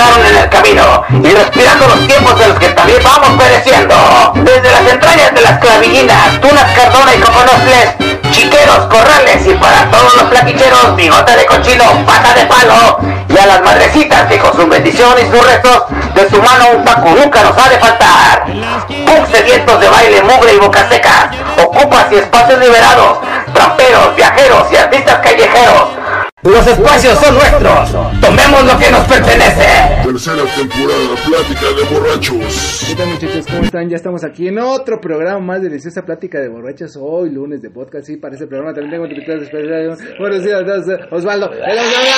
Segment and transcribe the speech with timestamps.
[0.00, 3.94] en el camino y respirando los tiempos de los que también vamos pereciendo.
[4.34, 10.14] Desde las entrañas de las clavillinas, tunas cardona y coconostles, chiqueros, corrales y para todos
[10.16, 14.66] los plaquicheros, bigote de cochino, pata de palo y a las madrecitas que con su
[14.66, 18.46] bendición y sus restos de su mano un taco nunca nos ha de faltar.
[18.46, 21.30] Punk sedientos de baile, mugre y boca seca,
[21.62, 23.18] ocupas y espacios liberados,
[23.52, 26.00] tramperos, viajeros y artistas callejeros.
[26.42, 30.02] Los espacios son nuestros, tomemos lo que nos pertenece.
[30.02, 32.84] Tercera temporada, plática de borrachos.
[32.88, 33.46] ¿Qué tal muchachos?
[33.46, 33.90] ¿Cómo están?
[33.90, 36.96] Ya estamos aquí en otro programa más deliciosa plática de borrachos.
[36.98, 38.06] Hoy lunes de podcast.
[38.06, 39.98] Sí, para este programa también tengo invitados especiales.
[40.18, 40.62] Buenos días,
[41.10, 41.52] Osvaldo.
[41.52, 42.10] ¡El Osvaldo!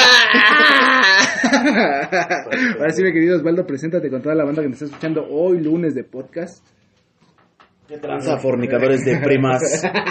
[2.78, 5.58] Ahora sí, mi querido Osvaldo, preséntate con toda la banda que me está escuchando hoy
[5.58, 6.64] lunes de podcast.
[7.92, 9.60] ¿Qué tranza, fornicadores de primas?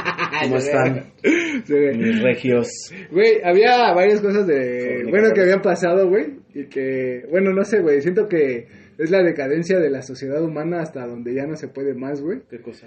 [0.44, 1.14] ¿Cómo están?
[1.24, 1.98] Sí, güey.
[1.98, 2.68] Mis regios.
[3.10, 5.08] Güey, había varias cosas de...
[5.10, 6.42] Bueno, que habían pasado, güey.
[6.54, 7.26] Y que...
[7.32, 8.00] Bueno, no sé, güey.
[8.02, 8.68] Siento que
[9.00, 12.42] es la decadencia de la sociedad humana hasta donde ya no se puede más, güey.
[12.52, 12.86] ¿Qué cosa?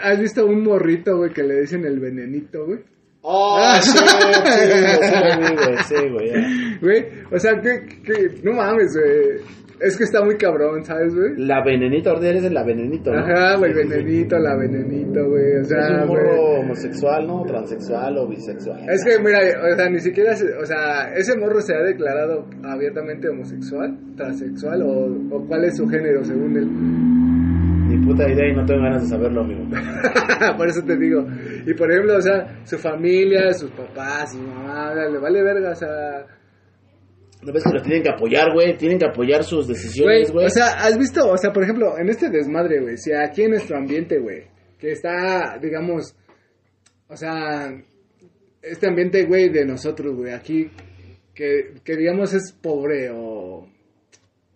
[0.00, 2.78] ¿Has visto un morrito, güey, que le dicen el venenito, güey?
[3.20, 6.78] ¡Oh, sí, sí, sí, güey, sí, güey, ya.
[6.80, 9.40] Güey, o sea, que, que, no mames, güey.
[9.80, 11.36] Es que está muy cabrón, ¿sabes, güey?
[11.38, 13.18] La venenita, ahorita eres la venenito, ¿no?
[13.20, 15.56] Ajá, güey, venenito, la venenito, güey.
[15.56, 16.22] O Es sea, un güey.
[16.22, 17.42] morro homosexual, ¿no?
[17.44, 18.78] Transexual o bisexual.
[18.90, 19.38] Es que, mira,
[19.72, 24.82] o sea, ni siquiera, se- o sea, ese morro se ha declarado abiertamente homosexual, transexual,
[24.82, 25.06] o,
[25.36, 26.68] o cuál es su género según él.
[27.88, 29.64] Ni puta idea y no tengo ganas de saberlo, amigo.
[30.58, 31.26] por eso te digo.
[31.66, 35.74] Y por ejemplo, o sea, su familia, sus papás, su mamá, le vale verga, o
[35.74, 36.24] sea,
[37.42, 38.76] ¿No ves que los tienen que apoyar, güey?
[38.76, 40.46] Tienen que apoyar sus decisiones, güey.
[40.46, 43.52] o sea, has visto, o sea, por ejemplo, en este desmadre, güey, si aquí en
[43.52, 44.44] nuestro ambiente, güey,
[44.78, 46.14] que está, digamos,
[47.08, 47.72] o sea,
[48.62, 50.70] este ambiente, güey, de nosotros, güey, aquí,
[51.34, 53.66] que, que digamos es pobre o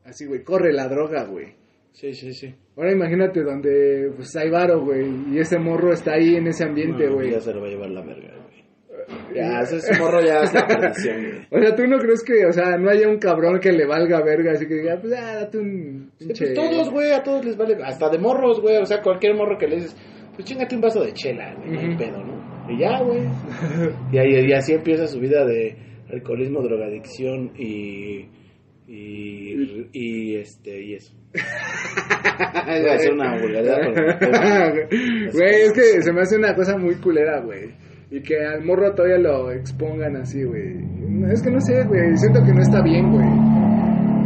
[0.04, 1.54] así, güey, corre la droga, güey.
[1.92, 2.54] Sí, sí, sí.
[2.76, 7.06] Ahora imagínate donde, pues, hay varo, güey, y ese morro está ahí en ese ambiente,
[7.06, 7.30] No, güey.
[7.30, 8.43] Ya se lo va a llevar la verga, güey.
[9.34, 11.46] Ya, ese morro ya es la perdición, güey.
[11.50, 14.22] O sea, ¿tú no crees que, o sea, no haya un cabrón que le valga
[14.22, 16.10] verga, así que diga, pues, ah, date un...
[16.18, 19.34] Sí, pues todos, güey, a todos les vale, hasta de morros, güey, o sea, cualquier
[19.34, 19.96] morro que le dices,
[20.34, 21.98] pues chingate un vaso de chela, güey, hay Ujú.
[21.98, 22.70] pedo, ¿no?
[22.72, 23.20] Y ya, güey.
[24.12, 25.76] y, ahí- y así empieza su vida de
[26.12, 28.28] alcoholismo, drogadicción y,
[28.86, 31.12] y, y este, y eso.
[32.24, 33.78] Hacer una vulgaridad,
[35.32, 37.70] Güey, es que se me hace una cosa muy culera, güey.
[38.10, 40.76] Y que al morro todavía lo expongan así, güey.
[41.32, 42.16] Es que no sé, güey.
[42.16, 43.26] Siento que no está bien, güey.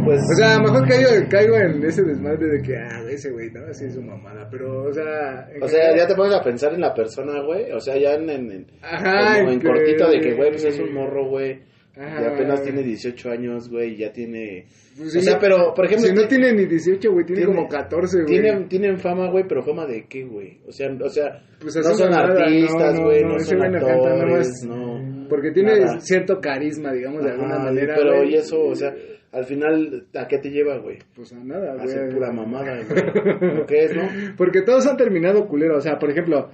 [0.05, 3.31] Pues, O sea, a lo mejor caigo, caigo en ese desmadre de que, ah, ese
[3.31, 3.65] güey, ¿no?
[3.69, 4.47] Así es su mamada.
[4.49, 5.47] Pero, o sea.
[5.61, 8.29] o sea, ya te pones a pensar en la persona, güey, o sea, ya en,
[8.29, 11.59] en, en- Ajá, como en que- cortito de que, güey, pues es un morro, güey,
[11.99, 12.21] Ajá.
[12.21, 14.65] y apenas tiene 18 años, güey, ya tiene...
[14.97, 16.07] Pues, o sea, no- pero, por ejemplo...
[16.07, 18.25] Si no ti- tiene ni 18, güey, tiene, tiene- como 14, güey.
[18.25, 20.59] Tienen, tienen fama, güey, pero fama de qué, güey?
[20.67, 23.91] O sea, o sea Pues no son nada, artistas, güey, no, no, son no nada
[23.93, 25.27] actores, no.
[25.29, 25.99] Porque tiene Nada.
[25.99, 27.93] cierto carisma, digamos, de alguna Ajá, manera.
[27.97, 28.31] Pero, güey.
[28.31, 28.93] y eso, o sea,
[29.31, 30.97] al final, ¿a qué te lleva, güey?
[31.15, 31.85] Pues a nada, A güey.
[31.85, 33.55] hacer pura mamada, güey.
[33.57, 34.01] Lo que es, ¿no?
[34.37, 36.49] Porque todos han terminado culero, o sea, por ejemplo,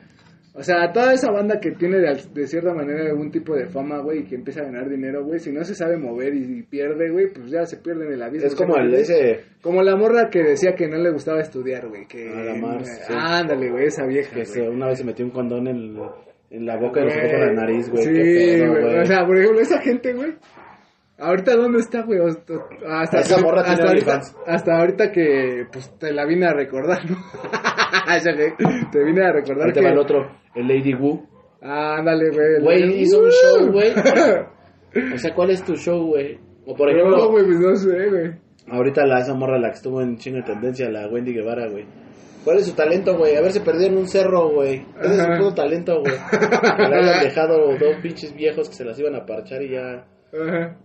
[0.57, 3.99] o sea, toda esa banda que tiene de, de cierta manera algún tipo de fama,
[3.99, 7.11] güey, y que empieza a ganar dinero, güey, si no se sabe mover y, pierde,
[7.11, 8.47] güey, pues ya se pierden en la vida.
[8.47, 12.07] Es como el, ese, Como la morra que decía que no le gustaba estudiar, güey,
[12.07, 12.29] que...
[12.29, 13.13] Ah, la Mars, sí.
[13.13, 15.97] Ándale, güey, esa vieja, que se, una vez se metió un condón en,
[16.49, 18.03] en la boca y lo sacó por la nariz, güey.
[18.03, 18.99] Sí, güey.
[18.99, 20.35] O sea, por ejemplo, esa gente, güey.
[21.17, 22.19] Ahorita dónde está, güey.
[22.87, 27.09] Hasta, Esa morra tiene hasta, ahorita, hasta ahorita que pues te la vine a recordar,
[27.09, 27.17] ¿no?
[28.91, 31.25] Te vine a recordar Ahí te que va el otro, el Lady Wu.
[31.61, 32.61] Ah, ándale, güey.
[32.61, 33.93] Güey, hizo un show, güey.
[35.13, 36.39] O sea, ¿cuál es tu show, güey?
[36.65, 38.31] O por ejemplo, No, güey, pues no sé, güey.
[38.69, 41.85] ahorita la esa morra la que estuvo en chingo de tendencia, la Wendy Guevara, güey.
[42.45, 43.35] ¿Cuál es su talento, güey?
[43.35, 44.85] A ver, se perdió en un cerro, güey.
[45.01, 46.13] Ese es su puto talento, güey.
[46.13, 50.05] Le hayan dejado dos pinches viejos que se las iban a parchar y ya.
[50.31, 50.77] Ajá.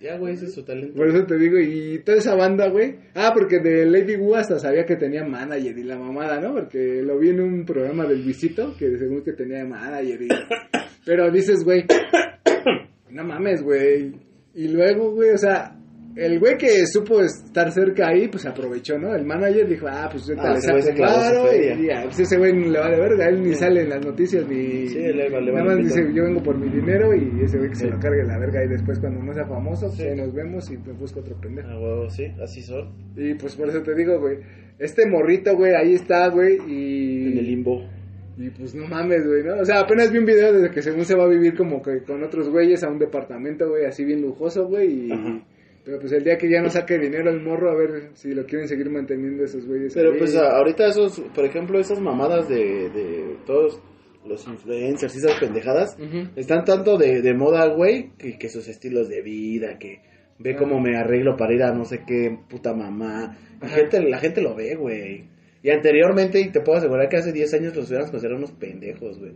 [0.00, 0.96] Ya, güey, ese es su talento.
[0.96, 2.96] Por eso te digo, y toda esa banda, güey.
[3.14, 6.54] Ah, porque de Lady Wu hasta sabía que tenía manager y la mamada, ¿no?
[6.54, 10.28] Porque lo vi en un programa del Visito, que según que tenía manager y...
[11.04, 11.84] Pero dices, güey,
[13.10, 14.12] no mames, güey.
[14.54, 15.77] Y luego, güey, o sea,
[16.18, 19.14] el güey que supo estar cerca ahí, pues aprovechó, ¿no?
[19.14, 21.74] El manager dijo, ah, pues ahorita Ah, le saco feria.
[21.74, 24.46] y ya, pues ese güey no le vale verga, él ni sale en las noticias
[24.48, 24.88] ni...
[24.88, 27.76] Sí, le vale, Nada más dice, yo vengo por mi dinero y ese güey que
[27.76, 30.02] se lo cargue la verga y después cuando no sea famoso, Sí.
[30.04, 31.68] pues nos vemos y me busco otro pendejo.
[31.70, 32.90] Ah, huevo, sí, así son.
[33.16, 34.38] Y pues por eso te digo, güey,
[34.78, 37.32] este morrito, güey, ahí está, güey, y...
[37.32, 37.84] En el limbo.
[38.36, 39.60] Y pues no mames, güey, ¿no?
[39.60, 42.02] O sea, apenas vi un video desde que según se va a vivir como que
[42.04, 45.12] con otros güeyes a un departamento, güey, así bien lujoso, güey, y...
[45.12, 45.44] Ajá.
[45.88, 48.44] Pero pues el día que ya no saque dinero el morro, a ver si lo
[48.44, 49.94] quieren seguir manteniendo esos güeyes.
[49.94, 50.18] Pero ahí.
[50.18, 53.80] pues ahorita esos, por ejemplo, esas mamadas de, de todos
[54.26, 55.96] los influencers y esas pendejadas,
[56.36, 60.02] están tanto de, de moda, güey, que, que sus estilos de vida, que
[60.38, 63.38] ve cómo me arreglo para ir a no sé qué puta mamá.
[63.58, 65.24] La gente, la gente lo ve, güey.
[65.62, 69.18] Y anteriormente, y te puedo asegurar que hace 10 años los hubiéramos considerado unos pendejos,
[69.18, 69.32] güey.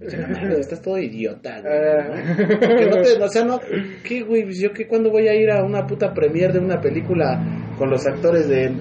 [0.00, 1.72] Mames, estás todo idiota, güey.
[1.74, 2.08] Ah.
[2.08, 2.58] ¿no?
[2.58, 3.60] Porque no te, o sea, no,
[4.02, 4.44] ¿qué, güey?
[4.44, 7.38] Pues yo que cuando voy a ir a una puta premiere de una película
[7.76, 8.72] con los actores de...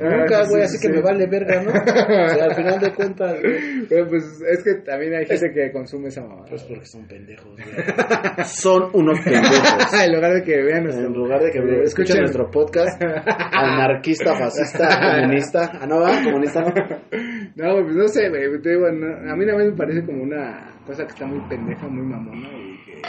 [0.00, 0.86] Ah, Nunca, güey, sí, así sí.
[0.88, 1.70] que me vale verga, ¿no?
[2.24, 3.86] O sea, al final de cuentas, güey.
[3.88, 6.46] Pero pues es que también hay gente que consume esa mamada.
[6.48, 7.64] Pues porque son pendejos, güey.
[8.44, 9.92] Son unos pendejos.
[10.04, 11.06] en lugar de que vean nuestro...
[11.06, 14.88] En lugar de que Eh, escuchen nuestro podcast, anarquista, fascista,
[15.20, 15.70] comunista.
[15.80, 16.72] Ah, no va, comunista no.
[16.72, 18.60] Pues no sé, güey.
[18.60, 21.40] Te digo, no, a mí nada más me parece como una cosa que está muy
[21.48, 23.02] pendeja, muy mamona, y que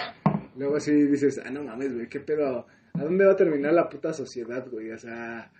[0.55, 2.65] luego sí dices, ah, no mames, güey, qué pedo.
[2.93, 4.91] ¿A dónde va a terminar la puta sociedad, güey?
[4.91, 5.51] O sea,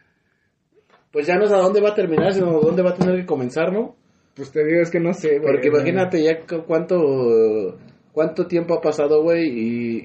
[1.16, 3.26] Pues ya no sé a dónde va a terminar, sino dónde va a tener que
[3.26, 3.96] comenzar, ¿no?
[4.36, 5.54] pues te digo, es que no sé, güey.
[5.54, 7.80] Porque imagínate ya cu- cuánto
[8.12, 10.02] cuánto tiempo ha pasado, güey, y,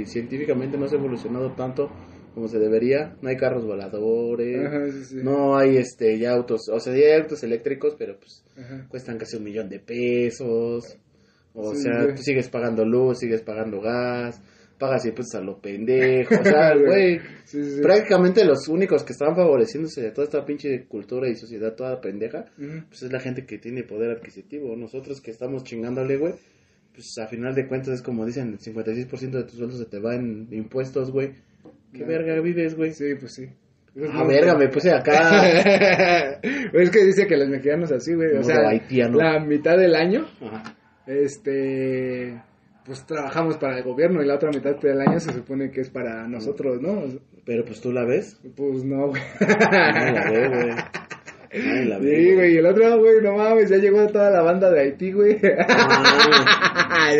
[0.00, 1.90] y científicamente no se ha evolucionado tanto
[2.34, 3.14] como se debería.
[3.20, 5.16] No hay carros voladores, Ajá, sí, sí.
[5.22, 8.86] no hay este ya autos, o sea, hay autos eléctricos, pero pues Ajá.
[8.88, 10.96] cuestan casi un millón de pesos.
[11.52, 14.40] O sea, tú sigues pagando luz, sigues pagando gas,
[14.78, 16.34] pagas impuestos a lo pendejo.
[16.40, 17.80] O sea, güey, Sí, sí, sí.
[17.82, 22.44] prácticamente los únicos que están favoreciéndose de toda esta pinche cultura y sociedad toda pendeja,
[22.88, 24.74] pues es la gente que tiene poder adquisitivo.
[24.76, 26.34] Nosotros que estamos chingándole, güey,
[26.94, 29.98] pues a final de cuentas es como dicen, el 56% de tus sueldos se te
[29.98, 31.32] va en impuestos, güey.
[31.92, 32.92] ¿Qué verga vives, güey?
[32.92, 33.44] Sí, pues sí.
[33.94, 35.50] Es Ah, verga, me puse acá.
[36.72, 38.36] es que dice que los mexicanos así, güey.
[38.36, 39.18] O sea, haitiano.
[39.18, 40.76] la mitad del año, Ajá.
[41.06, 42.40] este,
[42.84, 45.90] pues trabajamos para el gobierno y la otra mitad del año se supone que es
[45.90, 47.04] para nosotros, ¿no?
[47.44, 48.38] Pero pues tú la ves.
[48.56, 49.22] Pues no, güey.
[49.40, 50.68] Nadie la ve, güey.
[51.64, 52.16] Nadie la ve.
[52.16, 55.12] Sí, güey, y el otro, güey, no mames, ya llegó toda la banda de Haití,
[55.12, 55.38] güey.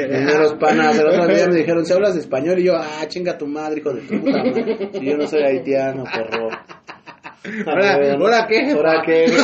[0.08, 2.58] Primeros panas, el otro día me dijeron, ¿se hablas español?
[2.58, 4.90] Y yo, ah, chinga tu madre, hijo de tu puta madre.
[4.92, 6.48] Si yo no soy haitiano, perro.
[7.66, 8.70] Ahora, Ah, ¿ahora qué?
[8.72, 9.26] ¿Ahora qué?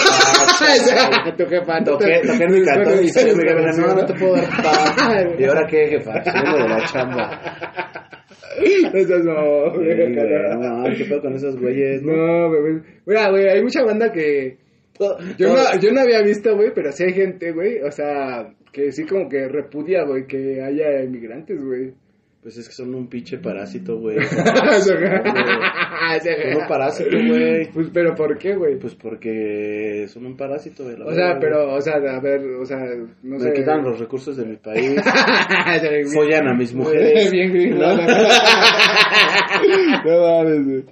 [1.37, 4.49] Tu jefa, Toqué, toqué mi cartón y salió mi jefe, no, no te puedo dar
[4.63, 5.35] pan.
[5.39, 6.23] ¿Y ahora qué, jefa?
[6.25, 7.41] Saliendo de la chamba.
[8.93, 12.03] Eso no, Sí, güey, no, ¿qué pedo con esos güeyes?
[12.03, 12.13] No.
[12.13, 12.83] No, güey.
[13.07, 14.59] Mira, güey, hay mucha banda que
[15.39, 18.93] yo no, yo no había visto, güey, pero sí hay gente, güey, o sea, que
[18.93, 21.95] sí como que repudia, güey, que haya inmigrantes, güey.
[22.43, 24.17] Pues es que son un pinche parásito, güey.
[24.81, 24.97] Son
[26.63, 27.71] un parásito, güey.
[27.71, 28.79] Pues, pero ¿por qué, güey?
[28.79, 30.95] Pues porque son un parásito, güey.
[31.03, 32.79] O sea, verdad, pero, o sea, a ver, o sea,
[33.23, 33.53] no Me sé.
[33.53, 34.99] quitan los recursos de mi país.
[36.15, 37.31] Follan a mis mujeres.
[37.31, 37.95] Bien, bien, no
[40.21, 40.85] mames, güey.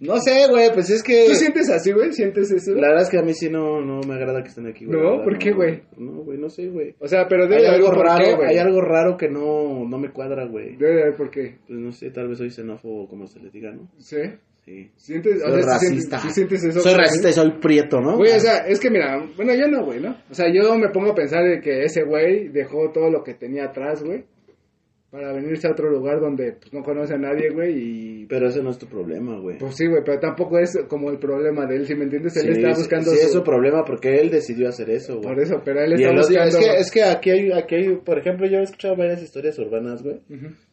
[0.00, 1.26] No sé, güey, pues es que...
[1.26, 2.12] ¿Tú sientes así, güey?
[2.12, 2.72] ¿Sientes eso?
[2.74, 5.00] La verdad es que a mí sí no, no me agrada que estén aquí, güey.
[5.00, 5.22] ¿No?
[5.24, 5.82] ¿Por qué, güey?
[5.96, 6.94] No, güey, no sé, güey.
[7.00, 9.98] O sea, pero debe Hay algo por raro, qué, hay algo raro que no, no
[9.98, 10.76] me cuadra, güey.
[10.76, 11.58] Debe de haber por qué.
[11.66, 13.90] Pues no sé, tal vez soy xenófobo, como se les diga, ¿no?
[13.98, 14.18] ¿Sí?
[14.64, 14.90] Sí.
[14.96, 16.18] ¿Sientes, Soy o sea, sí racista.
[16.18, 16.80] sientes, sí sientes eso?
[16.80, 18.16] Soy racista y soy prieto, ¿no?
[18.18, 20.14] Güey, o sea, es que mira, bueno, yo no, güey, ¿no?
[20.30, 23.34] O sea, yo me pongo a pensar de que ese güey dejó todo lo que
[23.34, 24.24] tenía atrás, güey,
[25.10, 27.78] para venirse a otro lugar donde pues, no conoce a nadie, güey,
[28.22, 28.26] y...
[28.26, 29.56] Pero ese no es tu problema, güey.
[29.58, 32.54] Pues sí, güey, pero tampoco es como el problema de él, si me entiendes, él
[32.54, 33.10] Sí, está buscando...
[33.12, 35.28] Sí, su- es su problema porque él decidió hacer eso, güey.
[35.28, 36.46] Por eso, pero él está buscando...
[36.46, 39.58] es, que, es que aquí hay, aquí hay, por ejemplo, yo he escuchado varias historias
[39.58, 40.20] urbanas, güey,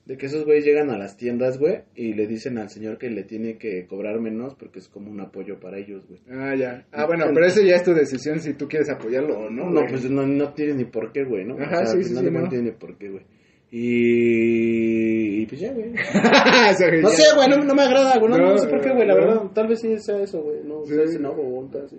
[0.06, 3.10] de que esos güeyes llegan a las tiendas, güey, y le dicen al señor que
[3.10, 6.20] le tiene que cobrar menos porque es como un apoyo para ellos, güey.
[6.30, 6.86] Ah, ya.
[6.92, 9.82] Ah, bueno, pero eso ya es tu decisión si tú quieres apoyarlo o no, No,
[9.90, 11.56] pues no, no tiene ni por qué, güey, ¿no?
[11.58, 12.50] Ajá, o sea, sí, al sí, no.
[12.50, 13.24] tiene ni por qué, güey.
[13.72, 15.92] Y, y pues ya, güey.
[17.02, 19.08] No sé, güey, no, no me agrada, güey, no, No, no sé por qué, güey,
[19.08, 19.42] la verdad.
[19.54, 20.94] Tal vez sí sea eso, güey, no Sí.
[20.94, 21.98] sé si no, o así.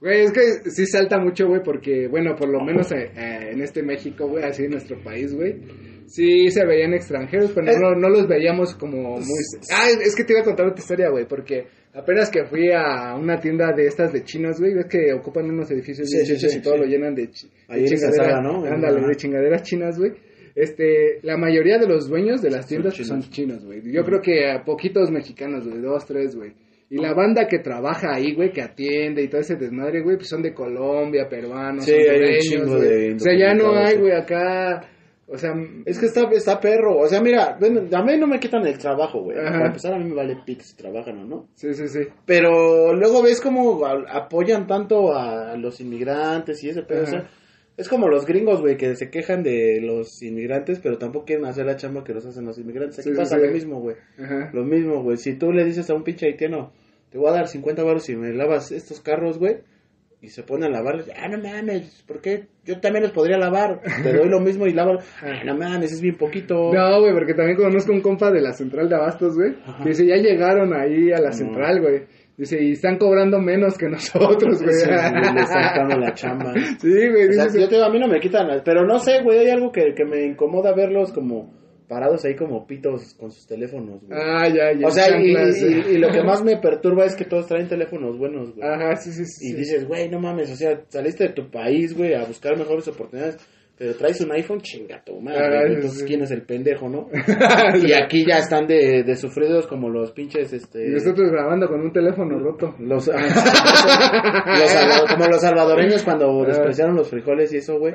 [0.00, 3.60] Güey, es que sí salta mucho, güey, porque, bueno, por lo menos eh, eh, en
[3.62, 5.56] este México, güey, así en nuestro país, güey,
[6.06, 9.42] sí se veían extranjeros, pero Es- no, no los veíamos como muy...
[9.74, 13.16] Ah, es que te iba a contar otra historia, güey, porque apenas que fui a
[13.16, 16.62] una tienda de estas de chinos, güey, ves que ocupan unos edificios Sí, sí, y
[16.62, 18.64] todo lo llenan de, chi- de chingaderas, ¿no?
[18.66, 20.12] Ándale, de chingaderas chinas, güey.
[20.60, 23.64] Este, la mayoría de los dueños de las tiendas son chinos.
[23.64, 23.80] güey.
[23.92, 26.52] Yo creo que a poquitos mexicanos, güey, dos, tres, güey.
[26.90, 30.28] Y la banda que trabaja ahí, güey, que atiende y todo ese desmadre, güey, pues
[30.28, 33.12] son de Colombia, peruanos, Sí, hondureños, güey.
[33.12, 34.80] O sea, ya no hay, güey, acá,
[35.28, 35.52] o sea...
[35.84, 36.98] Es que está, está perro.
[36.98, 39.36] O sea, mira, bueno, a mí no me quitan el trabajo, güey.
[39.36, 41.48] Para empezar, a mí me vale pix si trabajan o no.
[41.54, 42.00] Sí, sí, sí.
[42.24, 47.02] Pero luego ves cómo apoyan tanto a los inmigrantes y ese pedo.
[47.02, 47.28] O sea,
[47.78, 51.64] Es como los gringos, güey, que se quejan de los inmigrantes, pero tampoco quieren hacer
[51.64, 52.98] la chamba que los hacen los inmigrantes.
[52.98, 53.46] Aquí Sí, pasa sí.
[53.46, 53.96] lo mismo, güey.
[54.52, 55.16] Lo mismo, güey.
[55.16, 56.72] Si tú le dices a un pinche haitiano,
[57.10, 59.58] te voy a dar 50 baros si me lavas estos carros, güey,
[60.20, 62.46] y se pone a lavar, ah, no mames, ¿por qué?
[62.64, 63.80] Yo también los podría lavar.
[64.02, 64.98] Te doy lo mismo y lavo.
[65.22, 66.72] Ah, no mames, es bien poquito.
[66.74, 69.54] No, güey, porque también conozco un compa de la central de abastos, güey.
[69.84, 72.02] Que dice, ya llegaron ahí a la central, güey.
[72.38, 74.74] Dice, y están cobrando menos que nosotros, güey.
[74.74, 74.86] Sí,
[75.34, 76.54] le están quitando la chamba.
[76.54, 77.28] Sí, güey.
[77.28, 79.40] O sea, dice, yo te digo, a mí no me quitan, pero no sé, güey,
[79.40, 84.02] hay algo que, que me incomoda verlos como parados ahí como pitos con sus teléfonos,
[84.04, 84.20] güey.
[84.20, 84.86] Ah, ya, ya.
[84.86, 88.68] o sea, y, lo que más me perturba es que todos traen teléfonos buenos, güey.
[88.68, 89.48] Ajá, sí, sí, sí.
[89.48, 89.56] Y sí.
[89.56, 93.38] dices, güey, no mames, o sea, saliste de tu país, güey, a buscar mejores oportunidades,
[93.78, 96.04] pero traes un iPhone, chinga tu madre, Ah, entonces sí.
[96.04, 97.08] ¿quién es el pendejo, no?
[97.86, 100.88] y aquí ya están de, de sufridos como los pinches, este...
[100.88, 102.74] Nosotros grabando con un teléfono roto.
[102.80, 103.10] Los, los
[105.10, 107.94] como los salvadoreños cuando despreciaron los frijoles y eso, güey.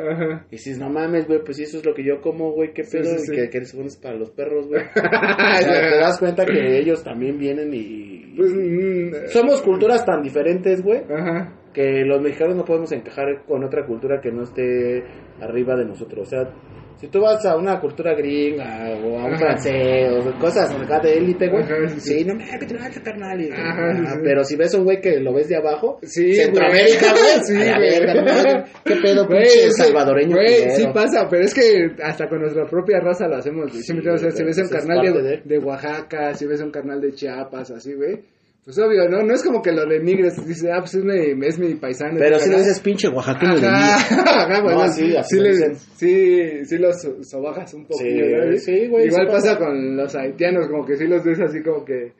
[0.49, 2.83] Y dices, no mames, güey, pues si eso es lo que yo como, güey, qué
[2.83, 4.83] pedo, sí, y que, que según es para los perros, güey.
[4.93, 8.33] O sea, te das cuenta que ellos también vienen y...
[8.35, 11.53] Pues, mm, Somos culturas tan diferentes, güey, Ajá.
[11.73, 15.03] Que los mexicanos no podemos encajar con otra cultura que no esté
[15.41, 16.27] arriba de nosotros.
[16.27, 16.49] O sea,
[16.97, 21.17] si tú vas a una cultura gringa o a un francés o cosas acá de
[21.17, 22.13] élite, güey, sí, sí.
[22.19, 23.41] sí, no me que te a carnal.
[23.41, 24.19] y- Ajá, sí, ah.
[24.23, 27.23] Pero si ves a un güey que lo ves de abajo, Centroamérica, güey.
[27.43, 28.63] Sí, a güey.
[28.85, 30.35] qué pedo, Güey, salvadoreño.
[30.35, 33.81] Güey, sí pasa, pero es que hasta con nuestra propia raza lo hacemos, güey.
[33.83, 36.61] Siempre Sí, o sea, si ves un eso es carnal de, de- Oaxaca, si ves
[36.61, 38.21] un carnal de Chiapas, así, güey.
[38.65, 39.21] Pues obvio, ¿no?
[39.23, 42.15] No es como que lo denigres, dices, ah, pues es mi, es mi paisano.
[42.17, 43.67] Pero si le dices pinche oaxaqueño de.
[43.67, 48.57] Ajá, güey, No, sí, sí, le sí, sí los so- sobajas un poquito, Sí, ¿no?
[48.57, 49.57] sí, güey, Igual pasa.
[49.57, 52.13] con los haitianos, como que sí los ves así como que...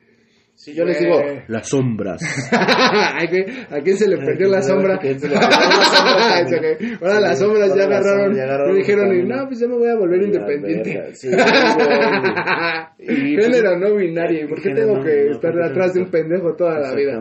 [0.56, 2.22] Si yo les digo, las sombras.
[2.52, 4.94] ¿a quién se le perdió la sombra?
[4.94, 6.68] ¿A quién se le perdió la sombra.
[7.00, 9.96] Ahora Sí, las sombras ya agarraron, y dijeron, y no, pues yo me voy a
[9.96, 11.14] volver independiente.
[11.14, 11.28] sí.
[13.06, 16.54] Y, Género no binario, ¿por qué tengo que estar ¿por qué atrás de un pendejo
[16.54, 17.20] toda la vida?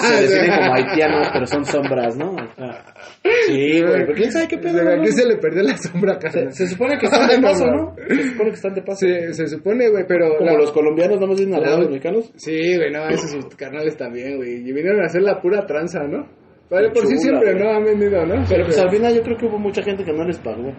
[0.00, 2.34] Se definen como haitianos, pero son sombras, ¿no?
[3.46, 3.92] Sí, güey.
[4.06, 4.80] pero ¿Quién sabe qué pedo?
[4.80, 6.52] ¿A quién se le perdió la sombra, Se, carnal?
[6.52, 7.94] se supone que están de paso, ¿no?
[8.08, 8.98] Se supone que están de paso.
[9.06, 10.36] Se, se supone, güey, pero...
[10.38, 12.32] Como la- los colombianos, ¿no vienen al lado de la- los mexicanos?
[12.36, 14.56] Sí, güey, no, esos sus carnales también, güey.
[14.56, 16.28] Y vinieron a hacer la pura tranza, ¿no?
[16.70, 17.54] Vale, por sí siempre.
[17.54, 17.70] ¿no?
[17.70, 18.44] Han venido, ¿no?
[18.48, 20.72] Pero pues al final yo creo que hubo mucha gente que no les pagó.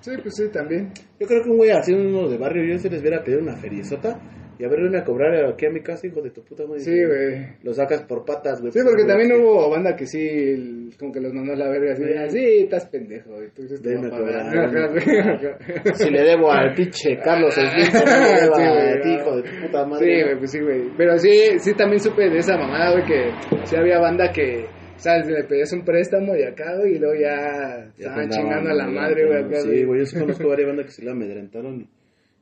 [0.00, 0.92] Sí, pues sí, también.
[1.18, 3.56] Yo creo que un güey así, uno de barrio, yo se les hubiera pedido una
[3.56, 4.20] feriezota
[4.58, 6.80] y a verme a cobrar aquí a mi casa, hijo de tu puta madre.
[6.80, 7.46] Sí, güey.
[7.62, 8.72] Lo sacas por patas, güey.
[8.72, 11.68] Sí, porque también güey, hubo banda que sí, el- como que los mandó a la
[11.68, 12.10] verga, así, Sí.
[12.16, 15.94] ah, sí, estás pendejo, tú a cobrar, ajá.
[15.94, 19.42] Si le debo al pinche Carlos Slim, no le debo Sí, a ti, hijo de
[19.42, 20.06] tu puta madre.
[20.16, 20.82] Sí, güey, pues sí, güey.
[20.96, 23.30] Pero sí, sí también supe de esa mamada, güey, que
[23.64, 25.26] sí había banda que, ¿sabes?
[25.26, 29.26] Le pedías un préstamo y acá, güey, y luego ya estaban chingando a la madre,
[29.26, 31.86] güey, acá, Sí, güey, yo sí conozco varias bandas que se la amedrentaron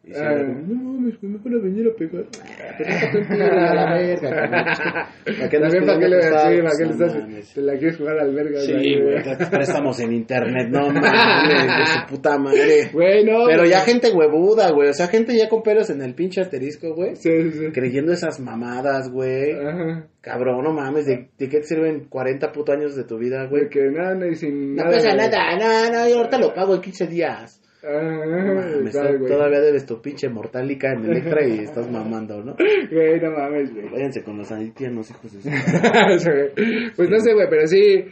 [0.04, 2.24] no mames, güey, me van a venir a pegar.
[2.42, 4.50] Ah, Pero la verga, cabrón.
[5.38, 10.12] ¿Para qué le, No estás, te la quieres jugar al verga, Sí, güey, préstamos en
[10.12, 12.90] internet, no mames, de su puta madre.
[12.92, 13.46] Güey, no.
[13.46, 16.94] Pero ya gente huevuda, güey, o sea, gente ya con pelos en el pinche asterisco,
[16.94, 17.14] güey.
[17.14, 17.66] Sí, sí, sí.
[17.72, 19.52] Creyendo esas mamadas, güey.
[19.52, 20.06] Ajá.
[20.20, 23.62] Cabrón, no mames, ¿de, de qué te sirven 40 puto años de tu vida, güey?
[23.62, 24.96] Güey, que nada, no, y sin No nada.
[24.96, 25.28] pasa güey.
[25.30, 27.61] nada, no, no, yo ahorita lo pago en 15 días.
[27.84, 32.54] Ah, todavía debes tu pinche mortálica en Electra y estás mamando, ¿no?
[32.90, 33.88] Güey, no mames, güey.
[33.90, 35.48] Váyanse con los haitianos, hijos de su...
[36.96, 38.04] pues no sé, güey, pero sí.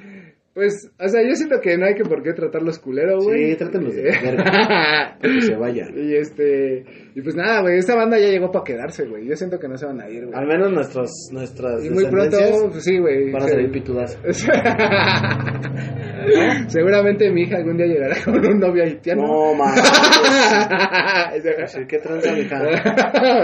[0.53, 3.53] Pues, o sea, yo siento que no hay que por qué tratarlos culero, güey.
[3.53, 5.17] Sí, trátenlos de verga.
[5.23, 5.89] Que se vayan.
[5.97, 6.85] Y este.
[7.15, 9.29] Y pues nada, güey, esta banda ya llegó para quedarse, güey.
[9.29, 10.37] Yo siento que no se van a ir, güey.
[10.37, 12.37] Al menos nuestros, nuestras Y muy pronto,
[12.73, 13.31] pues sí, güey.
[13.31, 14.19] van a salir pitudas.
[16.69, 19.23] Seguramente mi hija algún día llegará con un novio haitiano.
[19.27, 19.81] No, mames.
[21.89, 22.59] ¿Qué tranza, mija?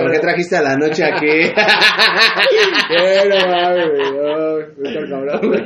[0.02, 1.26] ¿Por qué trajiste a la noche aquí?
[2.88, 4.12] Bueno, mames, güey.
[4.12, 5.62] No, está el cabrón, güey.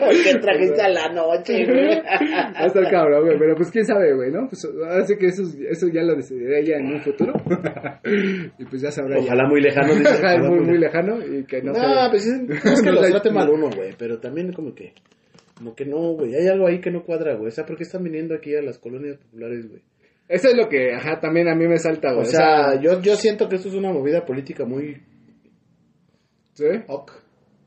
[0.00, 2.00] ¿Por qué trajiste a la noche, güey?
[2.02, 3.38] Va a estar cabrón, güey.
[3.38, 4.48] Pero pues quién sabe, güey, ¿no?
[4.48, 7.32] Pues ahora sí que eso, eso ya lo decidirá ella en un futuro.
[8.58, 9.18] y pues ya sabrá.
[9.18, 10.14] Ojalá muy lejano, dice.
[10.18, 13.48] Ojalá muy, muy lejano y que no, No, pues es, es que se- trate mal
[13.48, 13.92] uno, güey.
[13.98, 14.92] Pero también como que...
[15.56, 16.34] Como que no, güey.
[16.34, 17.48] Hay algo ahí que no cuadra, güey.
[17.48, 19.82] O sea, ¿por qué están viniendo aquí a las colonias populares, güey?
[20.28, 22.26] Eso es lo que, ajá, también a mí me salta, güey.
[22.26, 25.02] O sea, yo, yo siento que esto es una movida política muy
[26.54, 26.64] ¿sí?
[26.88, 27.23] ok.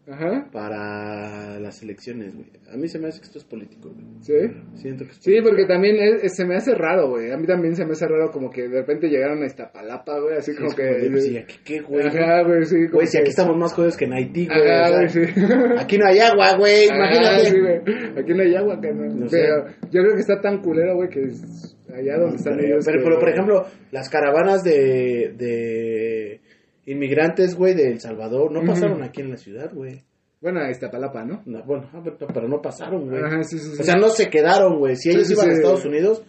[0.10, 0.48] Ajá.
[0.54, 2.48] para las elecciones, güey.
[2.72, 4.06] A mí se me hace que esto es político, güey.
[4.22, 4.34] ¿Sí?
[4.76, 7.32] Siento que es Sí, porque también es- es- se me hace raro, güey.
[7.32, 10.38] A mí también se me hace raro como que de repente llegaron a Iztapalapa, güey,
[10.38, 10.84] así como es que...
[10.84, 12.08] de, pues, ¿y aquí qué, güey?
[12.08, 12.76] Ajá, güey, sí.
[12.86, 14.70] como Güey, si aquí estamos más jodidos que en Haití, güey.
[14.72, 15.32] Ajá, o güey, sea, sí.
[15.80, 17.46] Aquí no hay agua, güey, Ah, imagínate.
[17.46, 17.78] sí, güey.
[18.18, 19.20] Aquí no hay agua, carnal.
[19.20, 19.38] No sé.
[19.42, 22.86] pero yo creo que está tan culero, güey, que es allá donde están pero, ellos.
[22.86, 26.42] pero, que- pero, por ejemplo, las caravanas de, de
[26.88, 30.02] inmigrantes, güey, de El Salvador, no pasaron aquí en la ciudad, güey.
[30.42, 31.42] Bueno, a Iztapalapa, ¿no?
[31.46, 32.02] No, bueno, ah,
[32.34, 33.22] pero, no pasaron, güey.
[33.24, 33.82] Ajá, sí, sí, sí.
[33.82, 34.96] O sea, no se quedaron, güey.
[34.96, 35.54] Si ellos iban a.
[35.54, 36.24] Estados Unidos,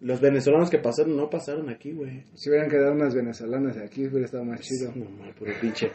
[0.00, 2.22] los venezolanos que pasaron no pasaron aquí, güey.
[2.34, 4.92] Si hubieran quedado unas venezolanas aquí, hubiera estado más chido.
[4.94, 5.90] No, mal, puro pinche.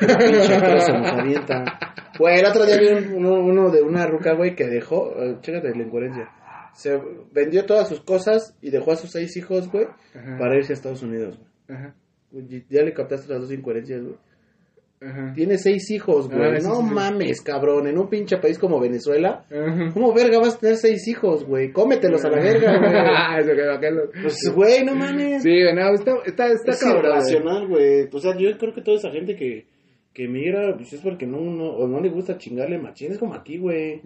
[0.00, 1.64] Puro pinche nos avienta.
[2.18, 5.12] Güey, el otro día vi un- uno, uno de una ruca, güey, que dejó.
[5.16, 6.28] eh, chécate la incoherencia.
[6.74, 7.00] Se
[7.32, 9.86] vendió todas sus cosas y dejó a sus seis hijos, güey,
[10.38, 11.78] para irse a Estados Unidos, güey.
[11.78, 11.94] Ajá,
[12.68, 14.14] Ya le captaste las dos incoherencias, güey.
[15.00, 15.32] ajá.
[15.34, 16.42] Tiene seis hijos, güey.
[16.42, 16.94] Ah, no sí, sí.
[16.94, 17.86] mames, cabrón.
[17.86, 19.44] En un pinche país como Venezuela.
[19.50, 19.90] Ajá.
[19.92, 21.72] ¿Cómo verga vas a tener seis hijos, güey?
[21.72, 23.40] Cómetelos a la verga, güey.
[23.40, 24.00] Eso que bacano.
[24.22, 25.42] Pues, güey, no mames.
[25.42, 27.02] Sí, no, está, está, está es cabrón.
[27.02, 27.12] güey.
[27.12, 28.08] irracional, güey.
[28.12, 29.66] O sea, yo creo que toda esa gente que,
[30.12, 33.12] que migra, pues es porque no, no, o no le gusta chingarle machín.
[33.12, 34.00] Es como aquí, güey.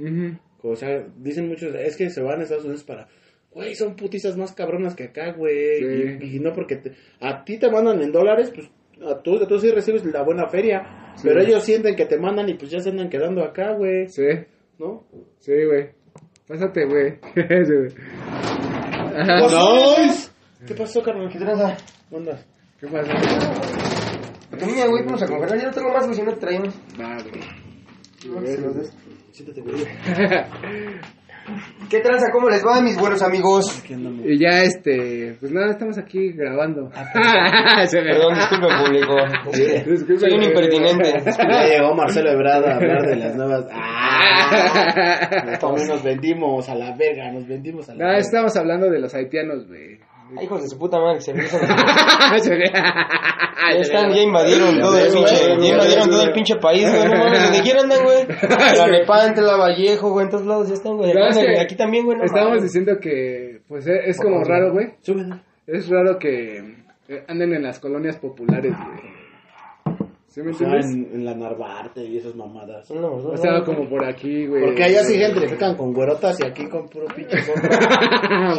[0.62, 3.06] O sea, dicen muchos, es que se van a Estados Unidos para,
[3.52, 5.78] güey, son putizas más cabronas que acá, güey.
[5.78, 6.18] Sí.
[6.26, 8.68] Y, y no porque te- a ti te mandan en dólares, pues
[9.04, 11.12] a tú, tú sí recibes la buena feria.
[11.16, 11.28] Sí.
[11.28, 14.08] Pero ellos sienten que te mandan y pues ya se andan quedando acá, güey.
[14.08, 14.26] Sí,
[14.78, 15.04] ¿No?
[15.38, 15.90] sí, güey.
[16.46, 17.18] Pásate, güey.
[17.34, 17.92] Sí, güey.
[19.16, 19.40] Ajá.
[19.40, 20.30] ¡Nice!
[20.66, 21.28] ¿Qué pasó, carnal?
[21.30, 21.76] ¿Qué tranza?
[22.10, 22.32] ¿Dónde?
[22.80, 23.12] ¿Qué pasa?
[24.58, 25.58] Tenía, güey, vamos a congelar.
[25.58, 26.74] Ya no tengo más, güey, si no te traemos.
[27.00, 27.42] Va, güey.
[28.26, 28.82] No.
[29.32, 29.84] Siéntate, güey.
[31.88, 32.26] ¿Qué tranza?
[32.32, 33.82] ¿Cómo les va, mis buenos amigos?
[34.24, 36.88] Y ya, este, pues nada, estamos aquí grabando.
[36.88, 37.88] Ve.
[37.90, 39.14] Perdón, disculpen, público.
[39.52, 41.14] Disculpen, soy un impertinente.
[41.50, 43.66] Ya llegó Marcelo Ebrard a hablar de las nuevas.
[43.72, 45.58] ¡Ah!
[45.60, 48.18] También nos vendimos a la verga, nos vendimos a la No, verga.
[48.20, 49.98] estamos hablando de los haitianos, güey.
[50.36, 51.42] Ay, hijos de su puta madre, se ve.
[53.70, 57.18] Ya están, ya invadieron todo el pinche, ya invadieron todo el pinche país, güey, no
[57.18, 58.26] mames, donde quiera andan, güey.
[58.76, 61.12] La Nepante, la Vallejo, güey, en todos lados ya están, güey.
[61.60, 64.94] Aquí, también, güey, Estábamos diciendo que, pues, eh, es como raro, güey.
[65.66, 66.58] Es raro que
[67.08, 69.17] eh, anden en las colonias populares, güey.
[70.28, 71.10] ¿Sí me O sea, entiendes?
[71.10, 72.90] en, en la Narvarte y esas mamadas.
[72.90, 73.64] No, no, O sea, no.
[73.64, 74.62] como por aquí, güey.
[74.62, 77.78] Porque allá sí gentrifican con güerotas y aquí con puro pinche sombra.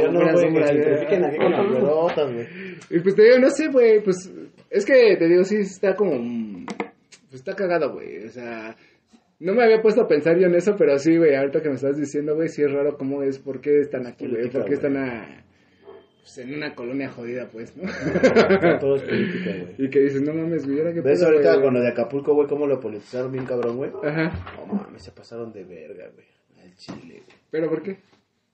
[0.01, 2.47] Yo no, güey, que gentrifiquen aquí con las güerotas, güey.
[2.89, 4.32] Y pues te digo, no sé, güey, pues
[4.69, 6.12] es que te digo, sí está como,
[7.29, 8.75] pues está cagado, güey, o sea,
[9.39, 11.75] no me había puesto a pensar yo en eso, pero sí, güey, ahorita que me
[11.75, 14.73] estás diciendo, güey, sí es raro cómo es, por qué están aquí, güey, por qué
[14.73, 15.43] están a,
[16.35, 17.83] pues en una colonia jodida, pues, ¿no?
[18.79, 19.75] Todo es política, güey.
[19.79, 21.63] y que dices, no mames, güey, ahora qué ¿Ves ahorita güey?
[21.63, 23.91] con lo de Acapulco, güey, cómo lo politizaron bien cabrón, güey?
[24.03, 26.27] Ajá, No mames, se pasaron de verga, güey.
[26.63, 27.37] Al chile, güey.
[27.49, 27.97] pero ¿por qué?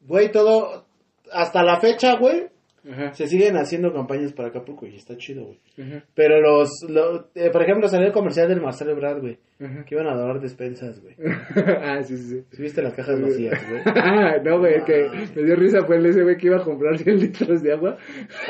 [0.01, 0.85] Güey, todo.
[1.33, 2.47] Hasta la fecha, güey.
[2.91, 5.59] Ajá, Se siguen haciendo campañas para Acapulco y está chido, güey.
[5.81, 6.69] ajá, Pero los.
[6.87, 9.39] lo- eh, por ejemplo, salió el comercial del Marcelo Ebrard, güey.
[9.57, 11.15] Que iban a donar despensas, güey.
[11.81, 12.43] ah, sí, sí, sí.
[12.51, 13.81] ¿Sí viste las cajas vacías, güey?
[14.43, 17.19] no, güey, que me dio risa fue el ese güey que iba a comprar 100
[17.21, 17.95] litros de agua.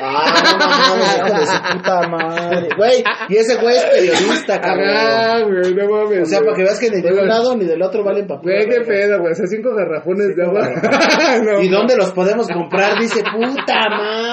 [0.00, 2.68] Ah, no de su puta madre.
[2.76, 5.52] Güey, y ese güey es periodista, Ah, cabrón.
[5.60, 6.22] güey, no mames.
[6.22, 8.66] O sea, para que veas que ni de un lado ni del otro valen papel.
[8.66, 9.32] Güey, qué pedo, güey.
[9.32, 10.68] O sea, cinco garrafones de agua.
[11.46, 12.98] No, ¿Y dónde los podemos comprar?
[12.98, 14.25] Dice, puta madre,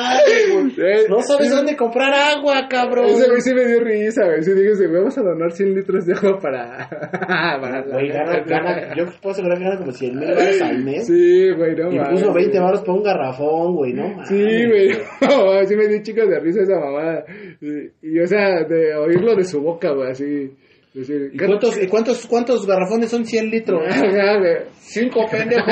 [0.84, 1.08] güey.
[1.10, 3.06] No sabes dónde comprar agua, cabrón.
[3.06, 4.43] Ese güey sí me dio risa, güey.
[4.43, 6.88] Sí, dije, vamos a donar 100 litros de agua para.
[7.10, 10.84] para la- Güey, gana, gana, yo puedo asegurar que gana como 100 mil dólares al
[10.84, 11.08] mes.
[11.08, 12.22] Sí, güey, no y mames.
[12.22, 14.08] puso 20 baros para un garrafón, güey, ¿no?
[14.10, 14.28] mames.
[14.28, 14.36] Sí,
[14.67, 14.89] güey.
[15.22, 17.24] No, sí me dio chicos de risa esa mamada.
[17.62, 20.52] Y, y, o sea, de oírlo de su boca, güey, así.
[20.93, 23.82] Decir, ¿Y cuántos, y cuántos, cuántos garrafones son 100 litros?
[24.79, 25.65] Cinco, pendejo.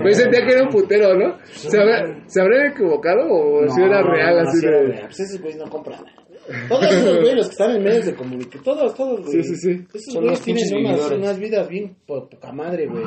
[0.00, 1.36] Güey, sentía que era un putero, ¿no?
[1.44, 4.72] ¿Se, habrá- ¿Se habrán equivocado o si era real no, así sí de.?
[4.72, 5.02] era real.
[5.06, 6.68] Pues esos güeyes no compran nada.
[6.68, 9.42] Todos esos güeyes, los que están en medios de comunicación, todos, todos, güey.
[9.42, 9.86] Sí, sí, sí.
[9.94, 13.04] Esos güeyes tienen unas, unas vidas bien po- poca madre, güey.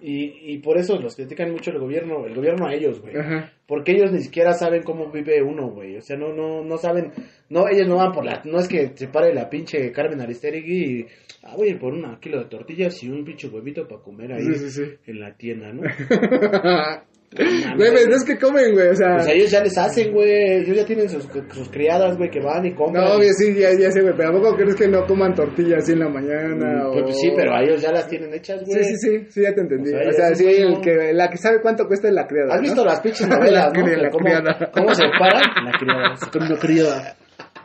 [0.00, 3.16] Y, y por eso los critican mucho el gobierno, el gobierno a ellos, güey.
[3.16, 3.52] Ajá.
[3.66, 5.96] Porque ellos ni siquiera saben cómo vive uno, güey.
[5.96, 7.12] O sea, no, no, no saben,
[7.50, 11.00] no, ellos no van por la, no es que se pare la pinche Carmen Aristegui
[11.00, 11.06] y,
[11.42, 14.32] ah, voy a ir por una kilo de tortillas y un pinche huevito para comer
[14.32, 14.82] ahí Sí, sí, sí.
[15.06, 15.82] en la tienda, ¿no?
[17.30, 19.16] Güey, pues no es que comen, güey, o sea.
[19.16, 20.62] Pues a ellos ya les hacen, güey.
[20.62, 23.04] Ellos ya tienen sus, sus criadas, güey, que van y compran.
[23.04, 25.82] No, obvio, sí, ya, ya sé, güey, pero ¿a poco crees que no coman tortillas
[25.82, 26.84] así en la mañana?
[26.90, 27.04] Pues, o...
[27.04, 28.82] pues sí, pero a ellos ya las tienen hechas, güey.
[28.82, 29.90] Sí, sí, sí, sí, ya te entendí.
[29.90, 32.54] O sea, O sea, sí, el que, la que sabe cuánto cuesta es la criada.
[32.54, 32.62] ¿Has ¿no?
[32.62, 33.86] visto las pinches novelas, La no?
[33.86, 34.70] cri- la ¿Cómo, criada.
[34.72, 35.64] ¿Cómo se paran?
[35.64, 36.14] La criada.
[36.32, 37.16] Con la criada.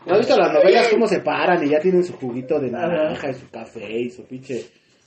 [0.06, 3.30] ¿No has visto las novelas cómo se paran y ya tienen su juguito de naranja
[3.30, 4.56] y su café y su pinche,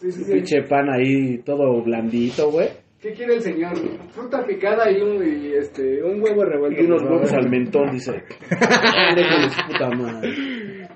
[0.00, 0.32] Sí, sí, su sí.
[0.32, 2.68] pinche pan ahí todo blandito, güey?
[3.06, 3.72] ¿Qué quiere el señor?
[4.10, 6.82] Fruta picada y un, y este, un huevo revuelto.
[6.82, 8.24] Y unos huevos al mentón, dice.
[8.50, 10.30] Su puta madre.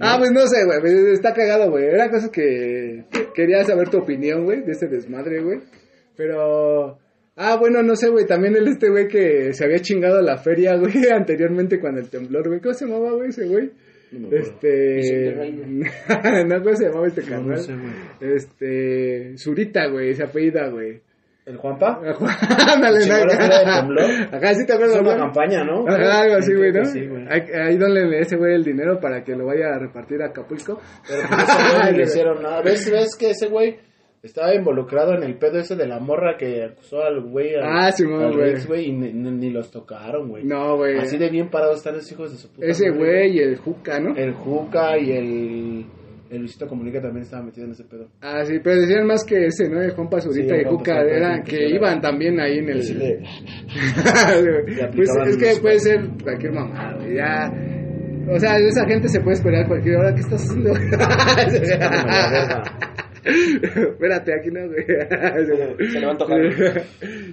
[0.00, 1.84] Ah, pues no sé, güey, pues, está cagado, güey.
[1.86, 3.04] Era cosa que
[3.34, 5.58] quería saber tu opinión, güey, de este desmadre, güey.
[6.16, 6.98] Pero...
[7.34, 10.76] Ah, bueno, no sé, güey, también el este güey que se había chingado la feria,
[10.76, 12.60] güey, anteriormente con el temblor, güey.
[12.60, 13.70] ¿Cómo se llamaba, güey, ese güey?
[14.12, 14.28] No.
[14.30, 15.34] Este...
[16.46, 17.48] No, ¿cómo se llamaba este No, carnal?
[17.48, 18.34] no sé, güey.
[18.34, 19.36] Este...
[19.36, 21.00] Zurita, güey, se apellida, güey.
[21.48, 21.98] ¿El Juanpa?
[22.74, 23.04] Ándale.
[24.30, 25.16] Acá sí te Es acuerdas, una güey?
[25.18, 25.88] campaña, ¿no?
[25.88, 26.84] Ajá, algo así, güey, ¿no?
[26.84, 27.24] Sí, güey.
[27.28, 30.78] Ahí, donle ese güey el dinero para que lo vaya a repartir a Acapulco.
[31.08, 31.30] Pero ese
[31.78, 32.62] güey no le hicieron nada.
[32.62, 33.76] ¿Ves, ves que ese güey
[34.22, 37.54] estaba involucrado en el pedo ese de la morra que acusó al güey?
[37.54, 38.50] al- Ah, Simón, al güey.
[38.50, 40.44] Rex, güey, y ni, ni- ni los tocaron, güey.
[40.44, 40.98] No, güey.
[40.98, 43.56] Así de bien parados están los hijos de su puta Ese madre, güey y el
[43.56, 44.14] Juca, ¿no?
[44.16, 45.67] El Juca y el...
[46.30, 48.08] El Luisito Comunica también estaba metido en ese pedo.
[48.20, 49.80] Ah, sí, pero decían más que ese, ¿no?
[49.80, 52.82] El Juan Pazurita Sí, y Juca eran que que era- iban también ahí en el...
[52.82, 53.22] Sí, le-
[54.94, 57.50] pues es que puede ser cualquier mamá, güey, ya...
[58.30, 60.14] O sea, esa gente se puede esperar cualquier hora.
[60.14, 60.70] ¿Qué estás haciendo?
[63.24, 64.84] Espérate, aquí no, güey.
[65.90, 66.40] Se le va a antojar.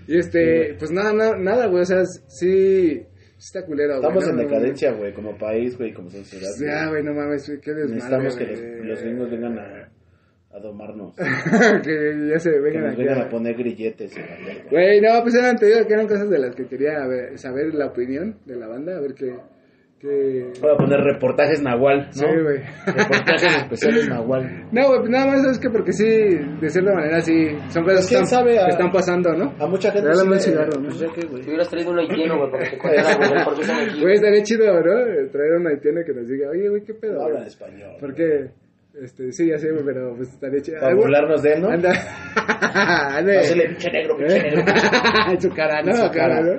[0.08, 1.82] y este, pues nada, nada, nada, güey.
[1.82, 3.02] O sea, sí
[3.38, 4.08] está culero, güey.
[4.08, 6.50] Estamos no, en decadencia, güey, como país, güey, como sociedad.
[6.60, 7.96] Ya, güey, no mames, qué desmadre.
[7.96, 9.90] Necesitamos que los, los gringos vengan a,
[10.52, 11.16] a domarnos.
[11.84, 13.04] que ya se que vengan nos aquí.
[13.04, 14.14] vengan a- poner grilletes.
[14.72, 17.74] Güey, no, pues eran, te digo que eran cosas de las que quería ver- saber
[17.74, 19.36] la opinión de la banda, a ver qué...
[20.04, 22.12] Voy a poner reportajes Nahual, ¿no?
[22.14, 22.60] Sí, güey.
[22.86, 24.68] Reportajes especiales Nahual.
[24.72, 28.06] No, güey, pues nada más es que porque sí, de cierta manera sí, son cosas
[28.06, 28.60] que ¿Quién están, sabe?
[28.60, 29.54] A- que están pasando, ¿no?
[29.60, 30.90] A mucha gente sí le- cigarro, ¿no?
[30.90, 31.42] pues ya que, güey.
[31.42, 32.78] Te hubieras traído un haitiano, güey, para que te
[33.34, 34.02] güey, por qué están aquí.
[34.02, 34.82] Güey, estaría chido, ¿no?
[35.32, 37.14] Traer un haitiano que nos diga, oye, güey, ¿qué pedo?
[37.14, 37.30] No güey?
[37.32, 37.92] hablan español.
[38.00, 38.50] Porque,
[39.02, 40.78] este, sí, ya sé, güey, pero pues estaría chido.
[40.82, 41.70] Para Algo- burlarnos de él, ¿no?
[41.70, 41.92] Anda.
[43.40, 44.62] Hacerle pinche negro, pinche negro.
[45.32, 45.92] en su cara, ¿no?
[45.92, 46.42] En su cara.
[46.42, 46.54] ¿no?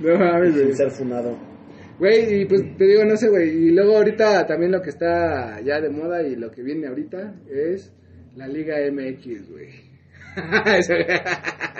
[0.00, 0.66] No mames, güey.
[0.66, 1.53] Sin ser funado.
[1.98, 3.48] Güey, y pues te digo, no sé, güey.
[3.50, 7.34] Y luego ahorita también lo que está ya de moda y lo que viene ahorita
[7.48, 7.92] es
[8.34, 9.93] la Liga MX, güey.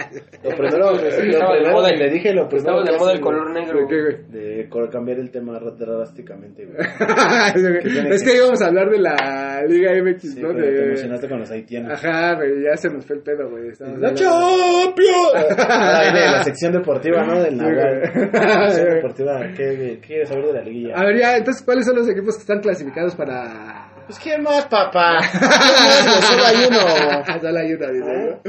[0.45, 3.13] Lo primero, lo Estaba de primero moda que le dije, lo primero Estaba de moda
[3.13, 3.89] el color negro.
[3.89, 6.77] De cambiar el tema drásticamente, güey.
[8.15, 10.49] es que íbamos a hablar de la Liga MX, Sí, ¿no?
[10.49, 10.85] pero te De...
[10.89, 11.93] emocionaste con los haitianos.
[11.93, 13.71] Ajá, güey, ya se nos fue el pedo, güey.
[13.99, 15.59] ¡La Champions!
[15.59, 17.43] Ahora viene la sección deportiva, ¿no?
[17.43, 17.57] Del.
[17.57, 20.95] La sección deportiva, ¿qué, qué quieres saber de la liguilla?
[20.97, 23.84] A ver, ya, entonces, ¿cuáles son los equipos que están clasificados para...?
[24.07, 25.21] Pues, ¿quién más, papá?
[25.23, 27.41] Solo hay uno.
[27.41, 28.41] Solo hay uno.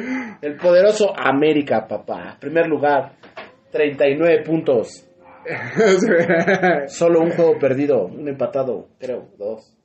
[0.41, 2.37] El poderoso América, papá.
[2.39, 3.13] Primer lugar,
[3.71, 5.07] 39 puntos.
[6.87, 9.77] Solo un juego perdido, un empatado, creo, dos.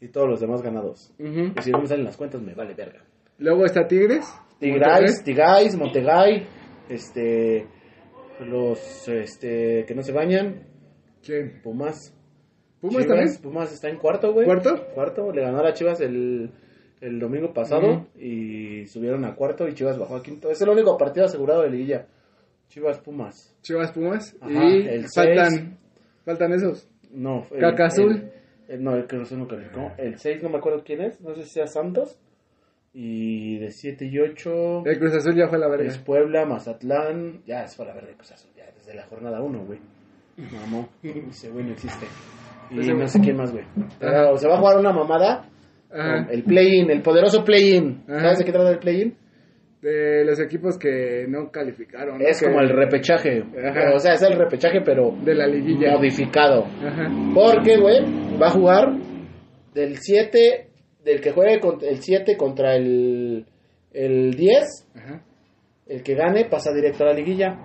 [0.00, 1.12] Y todos los demás ganados.
[1.18, 3.02] Y si no me salen las cuentas, me vale verga.
[3.38, 4.26] Luego está Tigres.
[4.58, 6.46] Tigrais, Tigais, Montegay,
[6.88, 7.66] este,
[8.40, 10.66] los, este, que no se bañan,
[11.26, 11.60] ¿Quién?
[11.60, 12.15] Pumas.
[12.88, 13.42] ¿Pumas Chivas, también?
[13.42, 14.46] Pumas está en cuarto, güey.
[14.46, 14.86] ¿Cuarto?
[14.94, 16.50] Cuarto, le ganó a las Chivas el,
[17.00, 18.06] el domingo pasado Ujú.
[18.18, 20.50] y subieron a cuarto y Chivas bajó a quinto.
[20.50, 22.06] Es el único partido asegurado de liguilla.
[22.68, 23.56] Chivas Pumas.
[23.62, 24.36] Chivas Pumas.
[24.40, 25.68] Ajá, y el faltan, seis.
[26.24, 26.88] faltan esos.
[27.12, 28.12] No, el- Caca Azul.
[28.12, 28.32] el-
[28.74, 29.92] el- no, el Cruz no calificó.
[29.96, 32.18] El 6 no me acuerdo quién es, no sé si sea Santos.
[32.92, 35.86] Y de 7 y 8 El Cruz Azul ya fue a la verga.
[35.86, 37.42] es Puebla, Mazatlán.
[37.46, 39.78] Ya es para ver de Cruz Azul, ya desde la jornada 1, güey.
[40.52, 42.06] Mamó, ese güey no existe.
[42.70, 43.64] Y no sé quién más, güey.
[43.98, 45.48] Pero se va a jugar una mamada.
[45.90, 46.24] Ajá.
[46.26, 48.04] con El play-in, el poderoso play-in.
[48.06, 49.16] ¿Sabes de qué trata el play-in?
[49.80, 52.18] De los equipos que no calificaron.
[52.18, 52.24] ¿no?
[52.26, 53.44] Es como el repechaje.
[53.52, 55.92] Pero, o sea, es el repechaje, pero De la liguilla.
[55.96, 56.64] modificado.
[56.64, 57.08] Ajá.
[57.34, 58.00] Porque, güey,
[58.40, 58.96] va a jugar
[59.74, 60.68] del 7,
[61.04, 63.46] del que juegue contra el 7 contra el,
[63.92, 64.88] el 10.
[64.96, 65.22] Ajá.
[65.86, 67.58] El que gane pasa directo a la liguilla.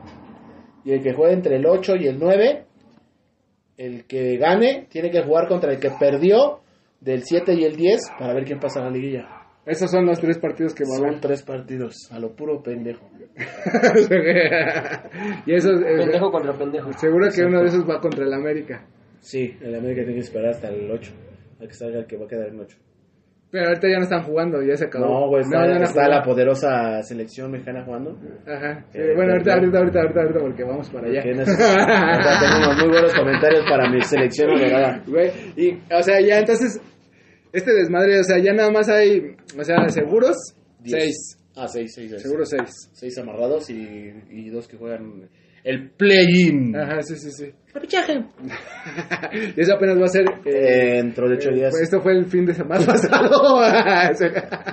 [0.85, 2.65] Y el que juegue entre el 8 y el 9,
[3.77, 6.59] el que gane tiene que jugar contra el que perdió
[6.99, 9.27] del 7 y el 10 para ver quién pasa a la liguilla.
[9.65, 13.07] Esos son los tres partidos que va a Son tres partidos, a lo puro pendejo.
[15.45, 15.79] y esos.
[15.81, 16.91] eh, Pendejo contra pendejo.
[16.93, 18.85] seguro que uno de esos va contra el América.
[19.19, 21.11] Sí, el América tiene que esperar hasta el 8,
[21.61, 22.77] a que salga el que va a quedar en 8.
[23.51, 25.05] Pero ahorita ya no están jugando, ya se acabó.
[25.05, 28.17] No, güey, está, no la poderosa selección mexicana jugando.
[28.47, 28.85] Ajá.
[28.91, 31.21] Sí, Eh, bueno, ahorita, ahorita, ahorita, ahorita, ahorita, porque vamos para allá.
[31.21, 35.03] Ahorita tenemos muy buenos comentarios para mi selección adorada.
[35.05, 36.79] Güey, y, o sea, ya entonces,
[37.51, 40.37] este desmadre, o sea, ya nada más hay, o sea, seguros,
[40.79, 40.97] Diez.
[41.03, 41.37] seis.
[41.57, 42.21] Ah, seis, seis, seis.
[42.21, 42.89] Seguros seis.
[42.93, 45.27] Seis amarrados y, y dos que juegan.
[45.63, 46.75] El play-in.
[46.75, 47.51] Ajá, sí, sí, sí.
[47.73, 48.21] Repechaje.
[49.55, 50.25] y eso apenas va a ser...
[50.45, 51.73] eh, Dentro de ocho eh, días.
[51.81, 53.61] esto fue el fin de semana pasado.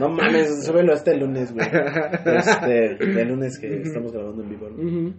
[0.01, 1.66] No mames, súbelo hasta el lunes, güey.
[1.66, 4.68] Este, el lunes que estamos grabando en vivo.
[4.70, 5.14] ¿no?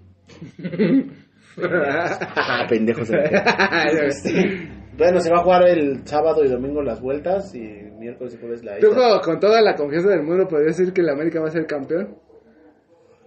[1.62, 3.10] Ah, pendejos.
[3.10, 7.60] Este, Bueno, se va a jugar el sábado y domingo las vueltas y
[7.98, 8.90] miércoles y jueves la Tú
[9.24, 12.16] con, toda la confianza del mundo podrías decir que el América va a ser campeón.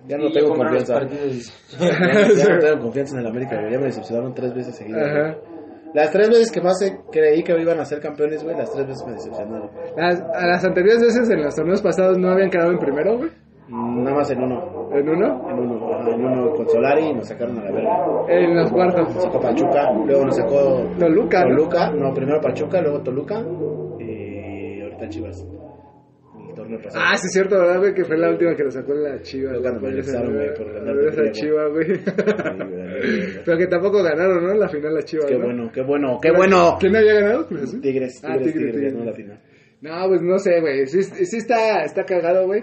[0.09, 1.01] Ya no tengo confianza.
[1.81, 3.73] Ya, ya no tengo confianza en el América, güey.
[3.73, 5.03] Ya me decepcionaron tres veces seguidas.
[5.03, 5.37] Ajá.
[5.95, 6.79] Las tres veces que más
[7.13, 9.71] creí que iban a ser campeones, güey, las tres veces me decepcionaron.
[9.97, 13.31] Las, a las anteriores veces en los torneos pasados no habían quedado en primero, güey.
[13.69, 14.89] Mm, Nada más en uno.
[14.93, 15.51] En uno.
[15.51, 17.91] En uno, ajá, en uno con Solari y nos sacaron a la verga.
[18.29, 19.23] En los cuartos.
[19.23, 21.43] Sacó Pachuca, luego nos sacó Toluca.
[21.43, 23.41] Toluca, no, primero Pachuca, luego Toluca
[24.01, 25.47] y ahorita Chivas.
[26.95, 27.95] Ah, sí, es cierto, ¿verdad, güey?
[27.95, 29.51] Que fue la última que lo sacó la Chiva.
[29.53, 31.31] Fue cuando güey, por ganar de esa.
[31.33, 31.87] Chiva, güey.
[33.45, 34.55] Pero que tampoco ganaron, ¿no?
[34.55, 35.27] La final la Chiva.
[35.27, 35.45] Qué ¿no?
[35.47, 36.77] bueno, qué bueno, qué bueno.
[36.79, 37.47] ¿Quién había ganado?
[37.47, 38.93] Tigres, Ah, Tigres, Tigres, Tigres, Tigres.
[38.93, 39.41] ganó la final.
[39.81, 40.87] No, pues no sé, güey.
[40.87, 42.63] Sí, sí está, está cagado, güey.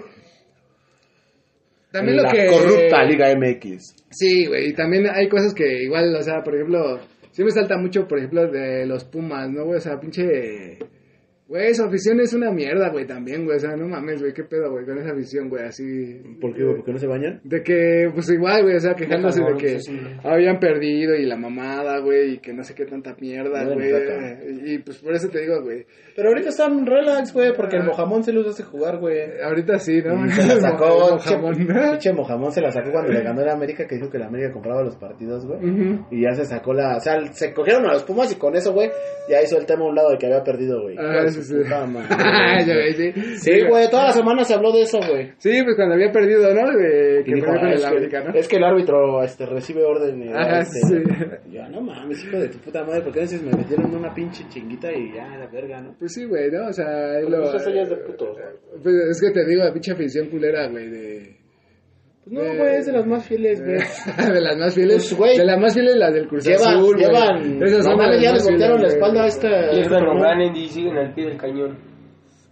[1.91, 2.45] También En lo la que...
[2.47, 3.95] corrupta Liga MX.
[4.11, 6.99] Sí, güey, y también hay cosas que igual, o sea, por ejemplo,
[7.31, 9.77] sí me salta mucho, por ejemplo, de los Pumas, ¿no, güey?
[9.77, 10.77] O sea, pinche...
[11.49, 13.57] Güey, su afición es una mierda, güey, también, güey.
[13.57, 16.21] O sea, no mames, güey, qué pedo, güey, con esa afición, güey, así...
[16.39, 16.75] ¿Por qué, güey?
[16.75, 17.41] ¿Por qué no se bañan?
[17.43, 19.99] De que, pues igual, güey, o sea, quejándose de que sí, sí.
[20.23, 23.89] habían perdido y la mamada, güey, y que no sé qué tanta mierda, No, güey.
[24.65, 28.23] Y pues por eso te digo, güey, Pero ahorita están relax, güey, porque el Mojamón
[28.23, 29.17] se los hace jugar, güey.
[29.43, 30.23] ahorita sí, ¿no?
[30.27, 31.55] Y se la sacó, Mojamón.
[31.55, 34.23] pinche- pinche Mojamón se la sacó cuando le ganó el América, que dijo que el
[34.23, 35.59] América compraba los partidos, güey.
[36.11, 36.97] Y ya se sacó la.
[36.97, 38.91] O sea, se cogieron a los Pumas y con eso, güey,
[39.27, 40.95] ya hizo el tema a un lado de que había perdido, güey.
[40.99, 42.93] Ah, Puta madre,
[43.37, 43.51] sí.
[43.67, 45.31] Güey, toda la semana se habló de eso, güey.
[45.37, 46.71] Sí, pues cuando había perdido, ¿no?
[46.77, 48.33] De, que dijo, perdió con "Ah, el es, América, que, ¿no?
[48.35, 50.23] es que el árbitro este, recibe orden.
[50.23, 50.95] Y, Ajá, este, sí.
[51.51, 53.95] yo, no mames, hijo de tu puta madre, ¿por qué a veces me metieron en
[53.97, 55.95] una pinche chinguita y ya, la verga, no?
[55.97, 56.67] Pues sí, güey, ¿no?
[56.67, 57.41] O sea, es lo...
[57.41, 58.37] Pues eso ya es de putos,
[58.83, 61.38] Pues es que te digo, la pinche afición culera, güey, de...
[62.23, 63.77] Pues no, güey, es de las más fieles, güey.
[64.33, 64.95] de las más fieles.
[65.07, 65.37] Pues, güey.
[65.37, 67.05] de las más fieles, las del Cruz Llevan, Azul, güey.
[67.05, 67.63] llevan.
[67.63, 69.49] Esas son no mames, ya les voltearon la espalda a esta.
[69.89, 70.21] Ramón.
[70.21, 71.89] ganen y siguen al pie del cañón.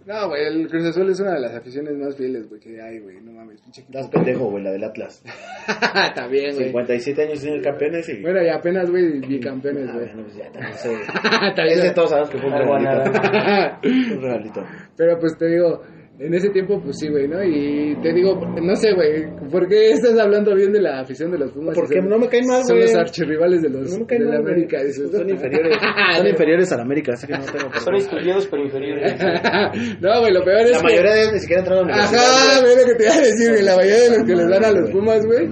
[0.06, 2.98] No, güey, el Cruz Azul es una de las aficiones más fieles, güey, que hay,
[2.98, 3.20] güey.
[3.20, 3.82] No mames, pinche.
[3.82, 5.22] Estás pendejo, güey, la del Atlas.
[6.14, 6.64] También, güey.
[6.68, 8.22] 57 años sin el campeones y.
[8.22, 10.06] Bueno, y apenas, güey, bicampeones, Ah, güey.
[10.06, 10.88] bueno, pues ya también sé.
[11.54, 11.78] También.
[11.78, 13.20] Ese todos sabemos que fue un Algo regalito.
[13.22, 13.80] nada.
[13.84, 14.64] Un regalito.
[14.96, 15.82] Pero pues te digo,
[16.20, 17.42] en ese tiempo, pues sí, güey, ¿no?
[17.44, 21.38] Y te digo, no sé, güey, ¿por qué estás hablando bien de la afición de
[21.38, 21.76] los Pumas?
[21.76, 22.88] Porque son- no me caen mal, Son güey.
[22.88, 24.52] los archirrivales de los No me caen de la mal, güey.
[24.54, 24.82] América.
[24.82, 25.32] dices, Son ¿no?
[25.32, 25.76] inferiores.
[26.16, 29.14] Son inferiores al América, así que no tengo Son estudiados pero inferiores.
[30.00, 30.84] no, güey, lo peor es La que...
[30.84, 32.22] mayoría de ellos ni siquiera entraron a la universidad.
[32.24, 32.74] Ajá, güey.
[32.74, 33.62] ve lo que te iba a decir, güey.
[33.62, 35.44] La mayoría de los que les dan a los Pumas, güey,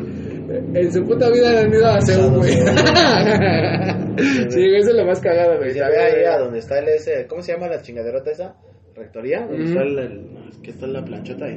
[0.74, 2.50] en su puta vida han ido a CEU, güey.
[4.50, 5.72] sí, güey, eso es lo más cagado, güey.
[5.72, 8.55] Se ve ahí a donde está el ese, ¿cómo se llama la chingaderota esa?
[8.96, 9.68] Rectoría, donde Ujú.
[9.72, 11.56] está el, el- es que está la planchota ahí.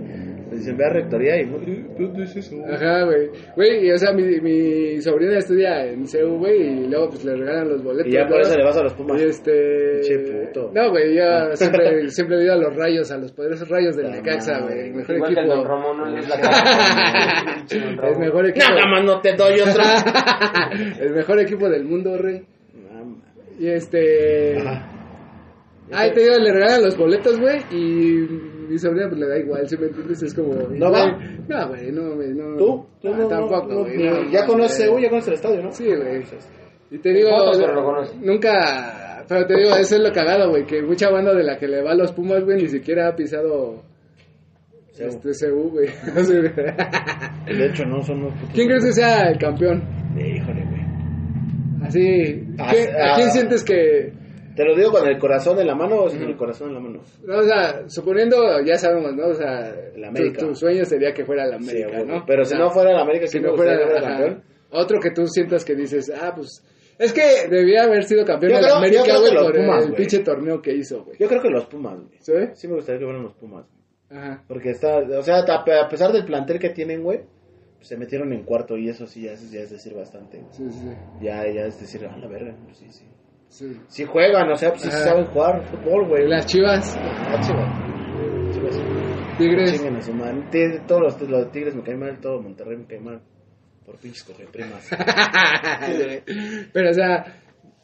[0.52, 2.56] Le dicen, ve a rectoría y ¿dónde es eso?
[2.70, 3.30] Ajá, güey.
[3.56, 7.36] Güey, y, o sea, mi, mi sobrina estudia en CEU, güey, y luego pues le
[7.38, 8.08] regalan los boletos.
[8.08, 9.22] Y ya por eso le vas a los Pumas.
[9.22, 10.00] Y este...
[10.02, 10.72] Pinche puto.
[10.74, 11.24] No, güey, yo
[11.56, 14.80] siempre, siempre he ido a los rayos, a los poderosos rayos del La Necaxa, güey.
[14.90, 15.94] El mejor Igual que el Don equipo.
[15.94, 17.96] No le es la cara.
[18.02, 18.20] Ramón.
[18.20, 18.66] mejor equipo.
[18.70, 19.84] Nada más no te doy otro.
[21.00, 22.42] el mejor equipo del mundo, rey.
[23.60, 24.58] Y este...
[24.60, 24.89] Ajá.
[25.92, 28.28] Ay, te digo, le regalan los boletos, güey, y
[28.70, 30.22] mi sobrina pues le da igual, si me entiendes?
[30.22, 30.54] Es como...
[30.54, 31.18] ¿No va?
[31.48, 32.58] No, güey, no, güey, no.
[32.58, 32.86] ¿Tú?
[33.02, 33.98] ¿Tú Ah, no, tampoco, no, güey.
[34.04, 34.26] ya güey.
[34.26, 34.46] CU, ya
[35.10, 35.72] conoces el estadio, ¿no?
[35.72, 36.24] Sí, güey.
[36.92, 38.16] Y te digo, Fotos, pero lo conoce.
[38.22, 41.68] nunca, pero te digo, eso es lo cagado, güey, que mucha banda de la que
[41.68, 43.84] le va a los Pumas, güey, ni siquiera ha pisado
[44.98, 45.88] este CU, güey.
[47.48, 49.84] De hecho, no putos- ¿Quién crees que sea el campeón?
[50.18, 51.88] Híjole, güey.
[51.88, 53.16] Así, Ah, ¿quién- ¿a ah.
[53.16, 54.14] quién sientes que,
[54.60, 56.80] ¿Te lo digo con el corazón en la mano o sin el corazón en la
[56.82, 57.02] mano?
[57.24, 59.28] no, o sea, suponiendo, ya sabemos, ¿no?
[59.28, 60.40] O sea, El tu, América.
[60.40, 62.26] tu sueño sería que fuera el América, Sí, ¿no?
[62.28, 64.44] Pero O si no fuera el América, si si no fuera, campeón.
[64.72, 66.62] otro que tú sientas que dices, ah, pues,
[66.98, 70.62] es que debía haber sido campeón de la América, güey, por Pumas, el pinche torneo
[70.62, 71.18] que hizo, güey.
[71.18, 72.18] Yo creo que los Pumas, güey.
[72.20, 72.34] ¿Sí?
[72.56, 73.66] Sí me gustaría que fueran los Pumas.
[74.10, 74.44] Ajá.
[74.46, 77.22] Porque está, o sea, a pesar del plantel que tienen, güey,
[77.80, 80.44] se metieron en cuarto y eso sí ya es, ya es decir bastante.
[80.52, 80.90] Sí, sí, sí.
[81.22, 83.06] Ya, ya es decir, a la verga, pues sí, sí.
[83.50, 83.78] Sí.
[83.88, 84.98] Sí juegan, o sea, pues Ajá.
[85.00, 86.28] saben jugar fútbol, güey.
[86.28, 88.56] Las chivas, Ah, chivas.
[88.56, 89.38] Chivas.
[89.38, 89.74] Tigres.
[89.74, 90.44] Chinguen a su madre.
[90.52, 93.22] Ti- Todos los, los Tigres me caen mal, todo Monterrey me cae mal.
[93.86, 94.90] Por pinches correprimas.
[96.74, 97.26] Pero, o sea,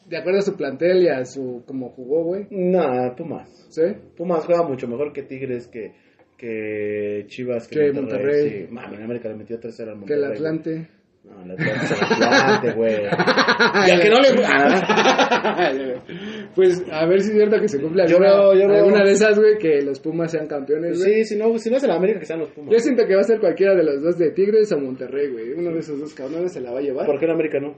[0.06, 2.48] de acuerdo a su plantel y a su cómo jugó, güey.
[2.52, 3.50] no, Pumas.
[3.70, 3.82] ¿Sí?
[4.16, 5.94] Pumas juega mucho mejor que Tigres, que,
[6.38, 8.24] que Chivas, que, Que Monterrey.
[8.24, 8.66] Monterrey.
[8.68, 10.24] Sí, mami, en América le metió 3-0 al Que Monterrey.
[10.24, 10.88] el Atlante.
[11.26, 12.96] No, el Atlante, güey.
[13.88, 16.02] Y al que no le gusta.
[16.56, 19.04] Pues a ver si es cierto que se cumple Yo alguna, veo- yo veo- alguna
[19.04, 21.24] de esas, güey, que los Pumas sean campeones, güey.
[21.24, 22.72] Sí, si no, si no es el América, que sean los Pumas.
[22.72, 25.52] Yo siento que va a ser cualquiera de los dos de Tigres o Monterrey, güey.
[25.54, 27.06] Uno de esos dos cabrones se la va a llevar.
[27.06, 27.76] ¿Por qué el América no?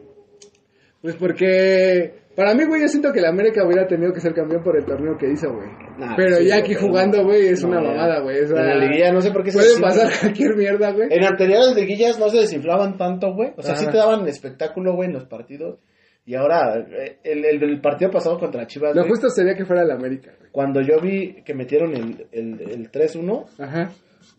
[1.02, 4.62] Pues porque para mí, güey, yo siento que la América hubiera tenido que ser campeón
[4.64, 5.68] por el torneo que hizo, güey.
[5.98, 8.42] Nah, pero sí, ya aquí pero jugando, güey, es No, una mamada, güey.
[8.42, 9.88] o sea, En la liguilla, no sé por qué se Puede desinfla.
[9.90, 11.08] pasar cualquier mierda, güey.
[11.12, 13.52] En anteriores liguillas no se desinflaban tanto, güey.
[13.58, 15.80] O sea, sí te daban espectáculo, güey, en los partidos.
[16.26, 19.66] Y ahora, eh, el, el, el partido pasado contra Chivas, Lo güey, justo sería que
[19.66, 20.52] fuera la América, güey.
[20.52, 23.92] cuando yo vi que metieron el, el, el 3-1, Ajá.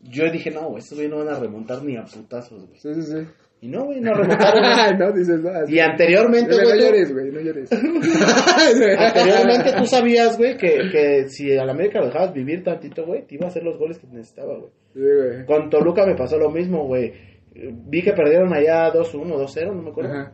[0.02, 2.78] yo dije, no, güey, estos güey no van a remontar ni a putazos, güey.
[2.78, 3.26] Sí, sí, sí.
[3.60, 4.62] Y no, güey, no remontaron.
[4.98, 4.98] güey.
[4.98, 5.50] no, dices, no.
[5.50, 5.74] así.
[5.74, 7.72] y anteriormente, güey, no llores, güey, no llores.
[8.98, 13.34] anteriormente tú sabías, güey, que, que si al América lo dejabas vivir tantito, güey, te
[13.34, 14.70] iba a hacer los goles que necesitaba, güey.
[14.94, 15.44] Sí, güey.
[15.46, 17.12] Con Toluca me pasó lo mismo, güey.
[17.54, 20.12] Vi que perdieron allá 2-1, 2-0, no me acuerdo.
[20.12, 20.32] Ajá.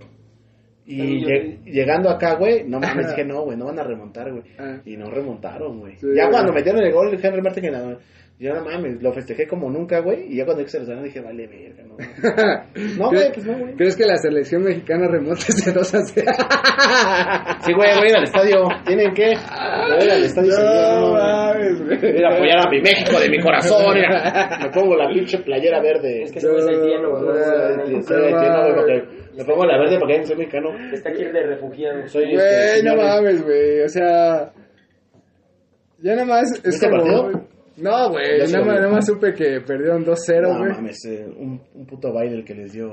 [0.87, 1.29] Y yo
[1.65, 4.45] llegando acá, güey, no mames, dije, no, güey, no van a remontar, güey.
[4.85, 5.97] Y no remontaron, güey.
[5.97, 6.33] Sí, ya güey.
[6.33, 7.71] cuando metieron el gol, Henry Martin, que
[8.37, 10.27] yo no mames, lo festejé como nunca, güey.
[10.33, 11.97] Y ya cuando se lo salieron, dije, vale, verga, no.
[12.99, 13.75] No, güey, pues no, güey.
[13.77, 16.27] ¿Crees que la selección mexicana remonta ese 2 a 0?
[17.65, 18.65] Sí, güey, voy a ir al estadio.
[18.85, 19.27] ¿Tienen que?
[19.27, 20.53] Voy a ir al estadio.
[20.59, 22.17] No no, mames, Voy güey.
[22.19, 23.95] ir a apoyar a mi México de mi corazón.
[23.95, 24.59] mira.
[24.63, 26.23] Me pongo la pinche playera verde.
[26.25, 26.49] Es que ¿no?
[26.59, 29.03] Soy- soy haitiano, güey,
[29.37, 30.71] me pongo la verde porque soy mexicano.
[30.93, 32.07] Está aquí de refugiado.
[32.09, 33.81] Soy Güey, este, no mames, güey.
[33.83, 34.53] O sea.
[36.01, 37.54] Ya nada más es ¿Viste el como.
[37.77, 38.39] No, güey.
[38.53, 40.73] Nada nada más supe que perdieron 2-0, No güey.
[40.73, 42.89] mames, eh, un, un puto baile el que les dio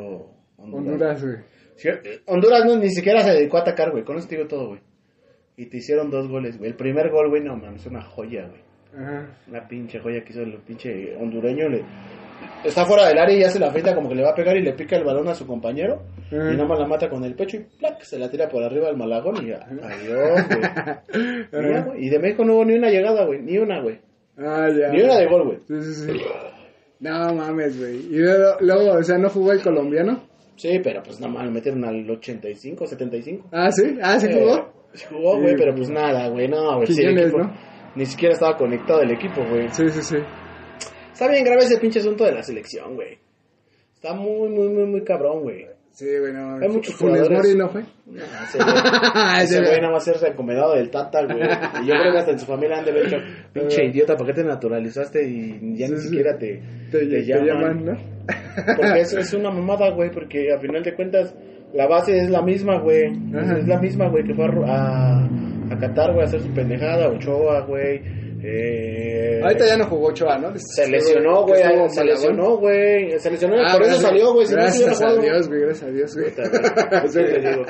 [0.58, 0.88] Honduras.
[0.88, 1.36] Honduras, güey.
[1.76, 1.90] Sí,
[2.26, 4.04] Honduras no, ni siquiera se dedicó a atacar, güey.
[4.04, 4.82] Con eso te digo todo, güey.
[5.58, 6.72] Y te hicieron dos goles, güey.
[6.72, 8.62] El primer gol, güey, no mames, es una joya, güey.
[8.98, 9.28] Ajá.
[9.48, 11.70] Una pinche joya que hizo el pinche hondureño.
[11.70, 11.84] Le...
[12.66, 14.58] Está fuera del área y ya se la afeita como que le va a pegar
[14.58, 16.02] y le pica el balón a su compañero.
[16.32, 18.02] Y nada más la mata con el pecho y ¡plac!
[18.02, 19.60] se la tira por arriba al malagón y ya.
[19.60, 20.42] Adiós,
[21.86, 22.06] güey.
[22.06, 23.42] Y de México no hubo ni una llegada, güey.
[23.42, 24.00] Ni una, güey.
[24.44, 24.90] Ah, ya.
[24.90, 25.58] Ni una de gol, güey.
[25.68, 26.22] Sí, sí, sí.
[27.00, 27.96] No mames, güey.
[28.12, 30.24] Y luego, luego, o sea, ¿no jugó el colombiano?
[30.56, 33.48] Sí, pero pues nada más lo metieron al 85, 75.
[33.52, 33.98] Ah, sí.
[34.02, 34.72] Ah, sí jugó.
[34.94, 36.48] sí jugó, güey, Sí, pero pues nada, güey.
[36.48, 36.88] No, güey.
[36.88, 37.54] sí, el Quiñones, equipo- ¿no?
[37.96, 39.68] Ni siquiera estaba conectado el equipo, güey.
[39.70, 40.18] Sí, sí, sí.
[41.12, 43.18] Está bien grave ese pinche asunto de la selección, güey.
[43.96, 45.66] Está muy, muy, muy, muy cabrón, güey.
[45.92, 46.56] Sí, güey, no.
[46.56, 47.38] Hay muchos Funes jugadores.
[47.38, 47.82] Mori no fue.
[48.06, 48.76] No, ese güey,
[49.44, 51.38] ese güey nada más ser recomendado del Tata, güey.
[51.84, 53.18] Y yo creo que hasta en su familia han de haber dicho,
[53.54, 56.08] pinche idiota, ¿por qué te naturalizaste y ya Sí, ni sí.
[56.08, 57.46] siquiera te, Te, te te llaman?
[57.48, 57.98] llaman, ¿no?
[58.78, 61.36] Porque eso es una mamada, güey, porque a final de cuentas
[61.74, 63.12] la base es la misma, güey.
[63.60, 65.26] Es la misma, güey, que fue a, a,
[65.72, 68.02] a Qatar, güey, a hacer su pendejada, Ochoa, güey.
[68.44, 70.52] Eh, Ahorita ya no jugó Ochoa, ¿no?
[70.58, 73.20] Se lesionó, güey, se lesionó, güey.
[73.20, 74.48] Se lesionó, Ah, por eso gracias- salió, güey.
[74.48, 75.14] Si Gracias a.
[75.16, 76.30] Dios, güey, gracias a Dios, güey.
[77.10, 77.66] Sí, te digo.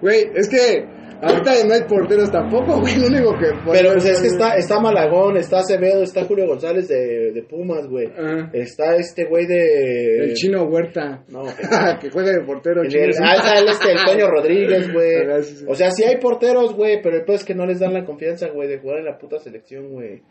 [0.00, 0.84] Güey, es que
[1.22, 2.98] ahorita no hay porteros tampoco, güey.
[2.98, 3.46] Lo único que.
[3.72, 7.86] Pero pues es que está, está Malagón, está Acevedo, está Julio González de, de Pumas,
[7.86, 8.06] güey.
[8.06, 8.50] Ajá.
[8.52, 10.24] Está este güey de...
[10.24, 11.24] El chino Huerta.
[11.28, 11.44] No,
[12.00, 12.88] que juega de portero El,
[13.22, 15.12] ah, está el, este, el Toño Rodríguez, güey.
[15.42, 15.64] Sí.
[15.68, 18.04] O sea, sí hay porteros, güey, pero el peor es que no les dan la
[18.04, 20.22] confianza, güey, de jugar en la puta selección, güey.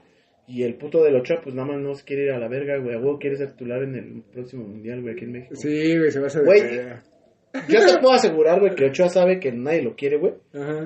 [0.48, 2.78] Y el puto del Ochoa, pues nada más no se quiere ir a la verga,
[2.78, 2.96] güey.
[2.96, 5.56] A huevo quiere ser titular en el próximo mundial, güey, aquí en México.
[5.56, 6.44] Sí, güey, se va a hacer.
[6.44, 6.62] Güey.
[7.68, 10.34] Yo te puedo asegurar, güey, que Ochoa sabe que nadie lo quiere, güey.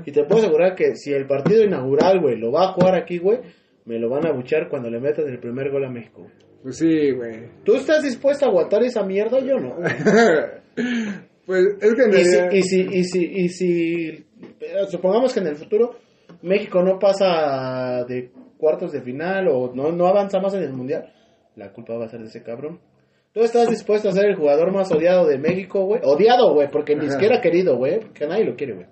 [0.05, 3.17] Y te puedo asegurar que si el partido inaugural, güey, lo va a jugar aquí,
[3.19, 3.39] güey,
[3.85, 6.27] me lo van a buchar cuando le metan el primer gol a México.
[6.63, 7.49] Pues sí, güey.
[7.63, 9.39] ¿Tú estás dispuesto a aguantar esa mierda?
[9.39, 9.75] Yo no.
[11.45, 12.51] pues es que en Y si, realidad.
[12.51, 14.25] y si, y si, y si,
[14.61, 15.95] eh, supongamos que en el futuro
[16.41, 21.13] México no pasa de cuartos de final o no, no avanza más en el mundial,
[21.55, 22.79] la culpa va a ser de ese cabrón.
[23.35, 25.99] ¿Tú estás dispuesto a ser el jugador más odiado de México, güey?
[26.05, 28.85] Odiado, güey, porque ni siquiera querido, güey, porque nadie lo quiere, güey.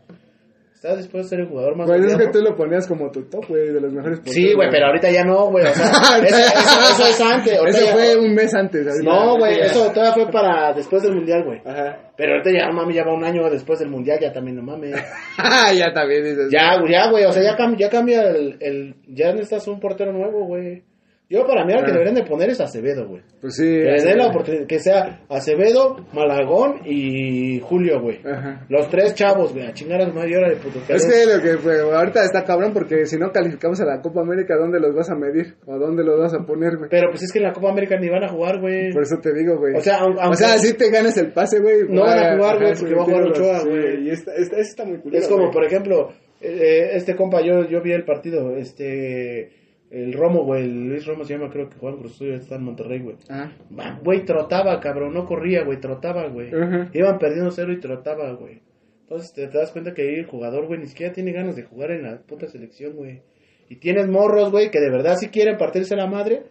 [0.74, 3.22] ¿Estás dispuesto a ser el jugador más Pues es que tú lo ponías como tu
[3.30, 4.36] top, güey, de los mejores porteros.
[4.36, 5.64] Sí, güey, pero ahorita ya no, güey.
[5.64, 5.86] O sea,
[6.22, 7.58] eso, eso- eso es antes.
[7.58, 8.86] ahorita Eso ya- fue un mes antes.
[9.02, 11.60] No, güey, eso todavía fue para después del mundial, güey.
[11.66, 12.12] Ajá.
[12.18, 14.92] Pero ahorita ya, mames, ya va un año después del mundial, ya también, no mames.
[15.78, 16.50] ya también dices.
[16.52, 18.96] Ya, ya, güey, o sea, ya, cam- ya cambia el, el.
[19.08, 20.84] Ya necesitas un portero nuevo, güey.
[21.34, 21.94] Yo, para mí, al que Ah.
[21.94, 23.24] deberían de poner es Acevedo, güey.
[23.42, 23.64] Pues sí.
[23.64, 28.20] Que les así, den la oportunidad, que sea Acevedo, Malagón y Julio, güey.
[28.24, 28.66] Ajá.
[28.70, 30.80] Los tres chavos, güey, a chingar a su madre, órale, puto.
[30.88, 34.22] Es que lo que pues, ahorita está cabrón porque si no calificamos a la Copa
[34.22, 35.56] América, ¿dónde los vas a medir?
[35.66, 36.90] ¿O dónde los vas a poner, güey?
[36.92, 38.94] Pero pues es que en la Copa América ni van a jugar, güey.
[38.94, 39.74] Por eso te digo, güey.
[39.76, 41.88] O sea, aun- o aunque- sea, si te ganas el pase, güey.
[41.90, 44.04] No van a jugar, güey, porque va a jugar Ochoa, güey.
[44.08, 46.10] Y esta, esta, esta está muy culera, Es como, por ejemplo,
[46.42, 49.50] eh, este compa, yo, yo vi el partido, este,
[49.94, 53.00] El Romo, güey, el Luis Romo se llama, creo que Juan Cruz está en Monterrey,
[53.00, 53.16] güey.
[53.30, 53.52] Ah.
[54.04, 56.50] Güey, trotaba, cabrón, no corría, güey, trotaba, güey.
[56.94, 58.60] Iban perdiendo cero y trotaba, güey.
[59.02, 61.62] Entonces te, te das cuenta que ahí el jugador, güey, ni siquiera tiene ganas de
[61.62, 63.22] jugar en la puta selección, güey.
[63.70, 66.42] Y tienes morros, güey, que de verdad sí quieren partirse la madre,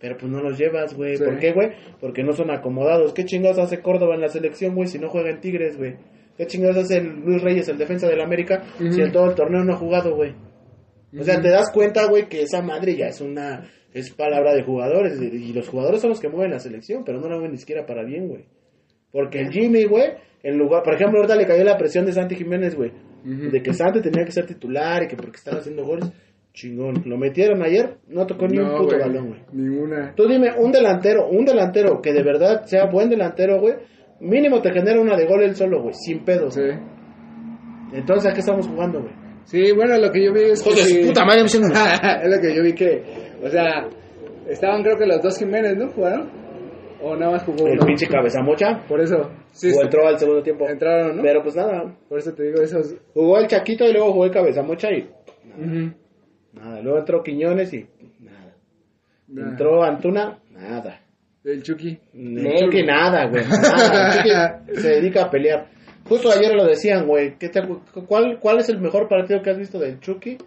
[0.00, 1.18] pero pues no los llevas, güey.
[1.18, 1.24] Sí.
[1.24, 1.68] ¿Por qué, güey?
[2.00, 3.14] Porque no son acomodados.
[3.14, 5.94] ¿Qué chingados hace Córdoba en la selección, güey, si no juega en Tigres, güey?
[6.36, 9.62] ¿Qué chingados hace el Luis Reyes, el defensa del América, si en todo el torneo
[9.62, 10.34] no ha jugado, güey?
[11.16, 13.64] O sea, te das cuenta, güey, que esa madre ya es una...
[13.94, 15.20] Es palabra de jugadores.
[15.20, 17.86] Y los jugadores son los que mueven la selección, pero no la mueven ni siquiera
[17.86, 18.44] para bien, güey.
[19.10, 20.82] Porque el Jimmy, güey, en lugar...
[20.82, 22.92] Por ejemplo, ahorita le cayó la presión de Santi Jiménez, güey.
[23.24, 26.12] De que Santi tenía que ser titular y que porque estaba haciendo goles.
[26.52, 27.02] Chingón.
[27.04, 29.40] Lo metieron ayer, no tocó ni un puto balón, güey.
[29.52, 30.14] Ninguna.
[30.14, 33.74] Tú dime, un delantero, un delantero que de verdad sea buen delantero, güey.
[34.20, 35.94] Mínimo te genera una de gol él solo, güey.
[35.94, 36.54] Sin pedos.
[36.54, 36.68] Sí.
[37.92, 39.12] Entonces, ¿a qué estamos jugando, güey?
[39.48, 40.70] Sí, bueno, lo que yo vi es que.
[40.72, 41.70] Sí- puta madre, me hicieron-
[42.22, 43.02] es lo que yo vi que.
[43.42, 43.88] O sea,
[44.48, 45.88] estaban creo que los dos Jiménez, ¿no?
[45.88, 46.30] ¿Jugaron?
[47.00, 47.86] O nada más jugó El uno.
[47.86, 48.84] pinche cabeza mocha.
[48.88, 49.30] Por eso.
[49.52, 50.68] Sí, o entró al segundo tiempo.
[50.68, 51.22] entraron, ¿no?
[51.22, 51.94] Pero pues nada.
[52.08, 52.94] Por eso te digo, esos.
[53.14, 55.08] Jugó el Chaquito y luego jugó el cabeza mocha y
[56.52, 56.80] nada.
[56.82, 57.86] Luego entró Quiñones y
[58.20, 58.54] nada.
[59.28, 59.50] Nada.
[59.50, 61.00] Entró Antuna, nada.
[61.44, 61.98] El Chucky.
[62.14, 63.44] El Chucky nada, güey.
[63.46, 64.62] Nada.
[64.66, 65.66] El Chucky se dedica a pelear.
[66.08, 67.36] Justo ayer lo decían, güey.
[67.38, 70.38] ¿qué te acu- ¿Cuál, ¿Cuál es el mejor partido que has visto del Chucky?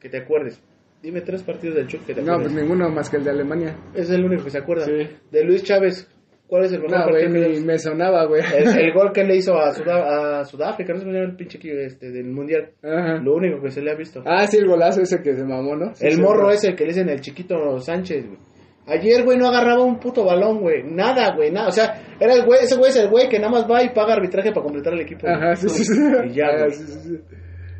[0.00, 0.62] Que te acuerdes.
[1.02, 2.52] Dime tres partidos del Chucky que te No, acuerdes.
[2.52, 3.76] pues ninguno más que el de Alemania.
[3.94, 4.84] Es el único que se acuerda.
[4.84, 5.08] Sí.
[5.30, 6.08] De Luis Chávez.
[6.46, 8.42] ¿Cuál es el mejor No, partido que ni has- me sonaba, güey.
[8.42, 11.58] el, el gol que le hizo a, Sudá- a Sudáfrica, no se me el pinche
[11.58, 12.70] equipo, este, del mundial.
[12.82, 13.18] Ajá.
[13.22, 14.20] Lo único que se le ha visto.
[14.26, 15.94] Ah, sí, el golazo ese que se mamó, ¿no?
[15.94, 18.38] Sí, el morro ese que le dicen el chiquito Sánchez, güey.
[18.90, 20.82] Ayer, güey, no agarraba un puto balón, güey.
[20.84, 21.68] Nada, güey, nada.
[21.68, 23.90] O sea, era el güey, ese güey es el güey que nada más va y
[23.90, 25.22] paga arbitraje para completar el equipo.
[25.22, 25.34] güey.
[25.34, 25.94] Ajá, sí, sí, sí.
[26.26, 26.70] Y ya, Ah, güey.
[26.72, 27.18] sí, sí, sí.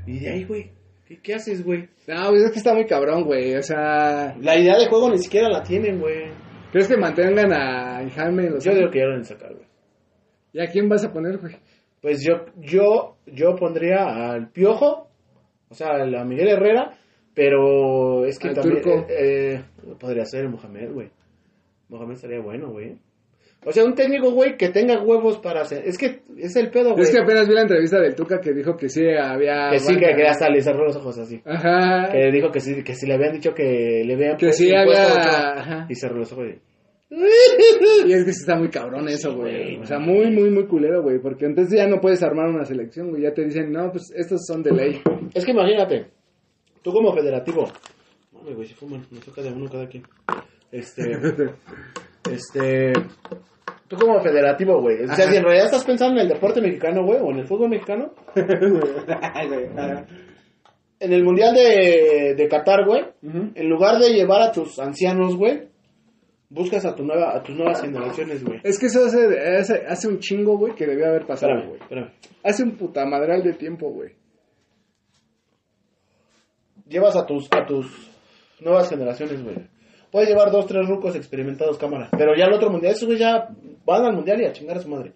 [0.07, 0.71] Y de ahí, güey,
[1.07, 1.89] ¿qué, qué haces, güey?
[2.07, 3.57] No, pues es que está muy cabrón, güey.
[3.57, 6.31] O sea, La idea de juego ni siquiera la tienen, güey.
[6.73, 9.67] ¿crees que mantengan a Jaime los Yo digo que ya lo deben sacar, güey.
[10.53, 11.57] ¿Y a quién vas a poner, güey?
[12.01, 15.09] Pues yo, yo, yo pondría al Piojo,
[15.69, 16.93] o sea, a Miguel Herrera,
[17.41, 19.07] pero es que Al también Turco.
[19.09, 19.63] eh, eh,
[19.99, 21.09] podría ser el Mohamed, güey.
[21.89, 22.99] Mohamed estaría bueno, güey.
[23.65, 25.83] O sea, un técnico, güey, que tenga huevos para hacer.
[25.87, 27.03] Es que es el pedo, güey.
[27.05, 29.71] Es que apenas vi la entrevista del Tuca que dijo que sí había.
[29.71, 30.17] Que sí, que, banca.
[30.17, 31.41] que hasta le cerró los ojos así.
[31.47, 32.11] Ajá.
[32.13, 34.75] Que dijo que sí, que si le habían dicho que le habían Que puesto sí
[34.75, 35.87] había- ajá.
[35.89, 36.59] Y cerró los ojos y...
[38.07, 39.77] Y es que sí está muy cabrón eso, güey.
[39.79, 41.19] O sea, muy, muy, muy culero, güey.
[41.19, 43.23] Porque entonces ya no puedes armar una selección, güey.
[43.23, 45.03] Ya te dicen, no, pues estos son de ley.
[45.35, 46.07] Es que imagínate,
[46.83, 47.69] tú como federativo,
[48.33, 50.05] mami, güey, si fuman, nos toca de uno cada quien.
[50.73, 51.03] Este,
[52.31, 52.93] este,
[53.89, 55.31] tú como federativo, güey, o sea, Ajá.
[55.31, 58.13] si en realidad estás pensando en el deporte mexicano, güey, o en el fútbol mexicano,
[61.01, 65.69] en el mundial de, de Qatar, güey, en lugar de llevar a tus ancianos, güey,
[66.51, 68.61] buscas a tu nueva, a tus nuevas generaciones, güey.
[68.63, 69.27] Es que eso hace,
[69.59, 71.81] hace, hace un chingo, güey, que debió haber pasado, güey.
[72.45, 74.20] Hace un putamadral de tiempo, güey.
[76.91, 77.87] Llevas a tus a tus
[78.61, 79.57] nuevas generaciones, güey.
[80.11, 82.09] Puedes llevar dos, tres rucos experimentados cámara.
[82.11, 83.49] Pero ya el otro mundial, esos güey ya
[83.87, 85.13] van al mundial y a chingar a su madre.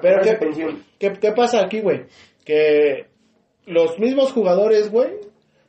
[0.00, 0.38] Pero ¿qué,
[0.98, 2.06] qué, qué pasa aquí, güey?
[2.44, 3.06] Que
[3.66, 5.10] los mismos jugadores, güey,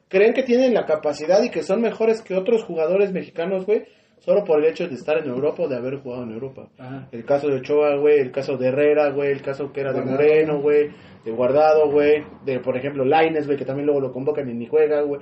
[0.08, 3.86] creen que tienen la capacidad y que son mejores que otros jugadores mexicanos, güey,
[4.20, 6.70] solo por el hecho de estar en Europa o de haber jugado en Europa.
[6.78, 7.07] Ajá.
[7.11, 10.01] El caso de Ochoa, güey, el caso de Herrera, güey, el caso que era de.
[10.01, 10.89] Moreno, güey,
[11.24, 14.68] de Guardado, güey, de, por ejemplo, Laines, güey, que también luego lo convocan y ni
[14.68, 15.22] juega, güey.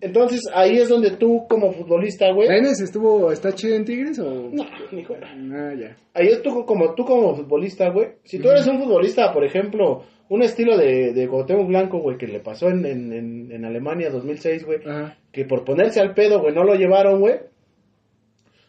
[0.00, 2.48] Entonces, ahí es donde tú, como futbolista, güey...
[2.48, 4.50] ¿Lainez estuvo, está chido en Tigres o...?
[4.52, 5.26] No, ni juega.
[5.32, 5.96] Ah, ya.
[6.12, 8.08] Ahí es tú como, tú como futbolista, güey.
[8.24, 12.26] Si tú eres un futbolista, por ejemplo, un estilo de, de Cuauhtémoc Blanco, güey, que
[12.26, 14.80] le pasó en, en, en, en Alemania 2006, güey,
[15.32, 17.36] que por ponerse al pedo, güey, no lo llevaron, güey.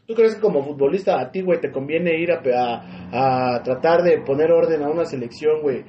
[0.07, 4.01] ¿Tú crees que como futbolista a ti, güey, te conviene ir a, a, a tratar
[4.03, 5.83] de poner orden a una selección, güey,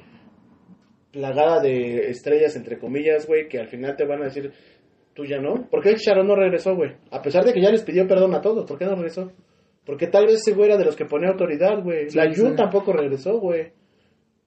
[1.11, 4.51] plagada de estrellas, entre comillas, güey, que al final te van a decir,
[5.13, 5.67] tú ya no?
[5.69, 6.91] ¿Por qué Sharon no regresó, güey?
[7.11, 9.31] A pesar de que ya les pidió perdón a todos, ¿por qué no regresó?
[9.85, 12.09] Porque tal vez ese güey era de los que ponía autoridad, güey.
[12.09, 12.55] Sí, La Jun sí.
[12.55, 13.71] tampoco regresó, güey.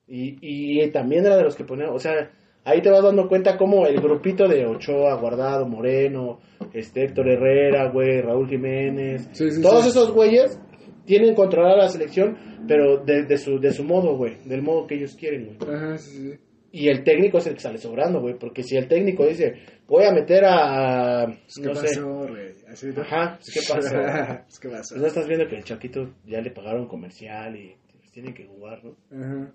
[0.06, 2.30] Y, y también era de los que ponía, o sea,
[2.64, 6.38] ahí te vas dando cuenta como el grupito de Ochoa, Guardado, Moreno,
[6.74, 9.90] este Héctor Herrera, güey, Raúl Jiménez, Sí, sí, todos sí.
[9.90, 10.58] esos güeyes
[11.04, 12.36] tienen controlada la selección,
[12.68, 15.70] pero de, de su, de su modo, güey, del modo que ellos quieren, güey.
[15.74, 16.38] Ajá, sí, sí.
[16.74, 19.56] Y el técnico es el que sale sobrando, güey, porque si el técnico dice,
[19.86, 22.52] voy a meter a, Pues, ¿Qué no sé, pasó, güey?
[22.66, 23.02] Así, ¿no?
[23.02, 23.94] ajá, pues, ¿qué pasó?
[24.46, 24.94] Pues, ¿Qué pasó?
[24.94, 28.46] Pues no estás viendo que el Chaquito ya le pagaron comercial y pues, tiene que
[28.46, 28.96] jugar, ¿no?
[29.10, 29.52] Ajá.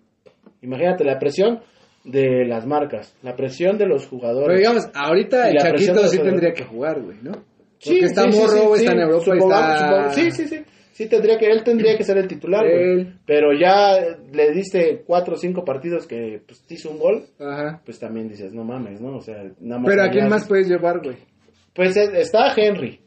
[0.61, 1.59] Imagínate la presión
[2.07, 4.47] de las marcas, la presión de los jugadores.
[4.47, 7.33] Pero digamos, ahorita el Chaquito sí tendría que jugar, güey, ¿no?
[7.79, 9.03] Sí, Porque está sí, sí, morro, sí, está en sí.
[9.03, 9.79] Europa, Supongamos- está...
[9.79, 10.63] supongamos- Sí, sí, sí.
[10.93, 13.07] Sí, tendría que, él tendría que ser el titular, güey.
[13.27, 13.99] Pero ya
[14.33, 17.81] le diste cuatro o cinco partidos que pues, te hizo un gol, Ajá.
[17.85, 19.17] pues también dices, no mames, ¿no?
[19.17, 19.89] O sea, nada más.
[19.91, 21.17] Pero ¿a quién más puedes llevar, güey?
[21.75, 22.99] Pues eh, está Henry.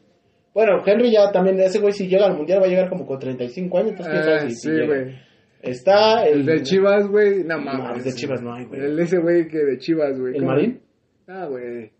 [0.53, 3.19] Bueno, Henry ya también, ese güey si llega al mundial va a llegar como con
[3.19, 4.85] 35 años, entonces quién Ah, sabe si- si sí, llega.
[4.85, 5.15] güey.
[5.61, 7.97] Está el, El de Chivas, güey, no No, mames.
[7.99, 8.81] el de Chivas no hay, güey.
[8.81, 10.35] El ese güey que de Chivas, güey.
[10.37, 10.45] ¿El.
[10.45, 10.81] Marín?
[11.27, 11.91] Ah, güey.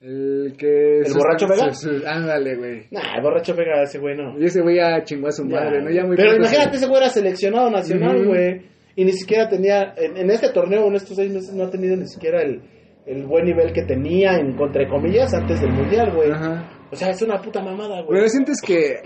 [0.00, 0.98] El que...
[0.98, 1.72] ¿El borracho Vega?
[1.72, 2.86] su- su- Ándale, güey.
[2.90, 4.36] Nah, el borracho pega ese güey, no.
[4.38, 5.90] Y ese güey ya chingó a su Ya, madre, ¿no?
[5.90, 8.62] Ya muy Pero pronto imagínate, se- ese güey era seleccionado nacional, güey.
[8.96, 11.96] Y ni siquiera tenía, en, en este torneo, en estos seis meses, no ha tenido
[11.96, 12.62] ni siquiera el,
[13.06, 16.30] el buen nivel que tenía, en entre comillas, antes del mundial, güey.
[16.32, 16.68] Ajá.
[16.90, 18.18] O sea, es una puta mamada, güey.
[18.18, 18.96] Pero sientes que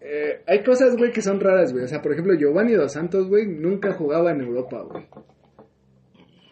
[0.00, 1.84] eh, hay cosas, güey, que son raras, güey.
[1.84, 5.06] O sea, por ejemplo, Giovanni Dos Santos, güey, nunca jugaba en Europa, güey.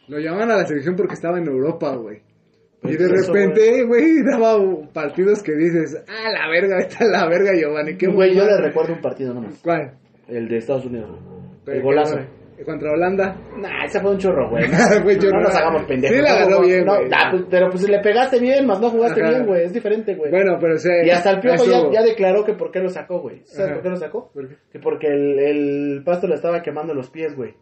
[0.09, 2.18] Lo llamaban a la selección porque estaba en Europa, güey.
[2.18, 4.57] Y Pues de eso, repente, güey, daba
[4.92, 7.96] partidos que dices, ah, la verga, esta es la verga, Giovanni.
[7.96, 8.61] Qué Güey, yo mamada".
[8.61, 9.61] le recuerdo un partido nomás.
[9.62, 9.94] ¿Cuál?
[10.28, 11.38] El de Estados Unidos, güey.
[11.64, 12.18] Pero El golazo.
[12.64, 13.36] Contra Holanda.
[13.56, 14.64] Nah, ese fue un churro, güey.
[15.02, 16.16] Güey, no, nos hagamos pendejos.
[16.16, 17.09] Sí la no, bien, no, güey.
[17.09, 19.30] nah, pues, pero pues le pegaste bien, más no jugaste Ajá.
[19.30, 19.64] bien, güey.
[19.64, 20.30] Es diferente, güey.
[20.30, 22.88] Bueno, pero o sea, y hasta el piojo ya, ya declaró que por qué lo
[22.88, 23.42] sacó, güey.
[23.44, 23.74] ¿Sabes Ajá.
[23.74, 24.30] por qué lo sacó?
[24.32, 24.56] ¿Por qué?
[24.72, 27.54] Que porque el, el pasto le estaba quemando los pies, güey.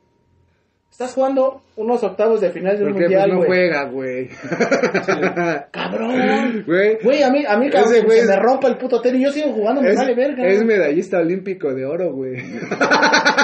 [0.90, 3.48] Estás jugando unos octavos de final de un Porque pues, mundial, no güey.
[3.48, 4.28] juega, güey.
[5.70, 6.64] Cabrón.
[6.66, 6.98] Güey.
[7.02, 9.22] Güey, a mí, a mí, cabrón, se me rompa el puto tenis.
[9.24, 10.46] Yo sigo jugando, me Es, vale verga.
[10.46, 12.36] es medallista olímpico de oro, güey.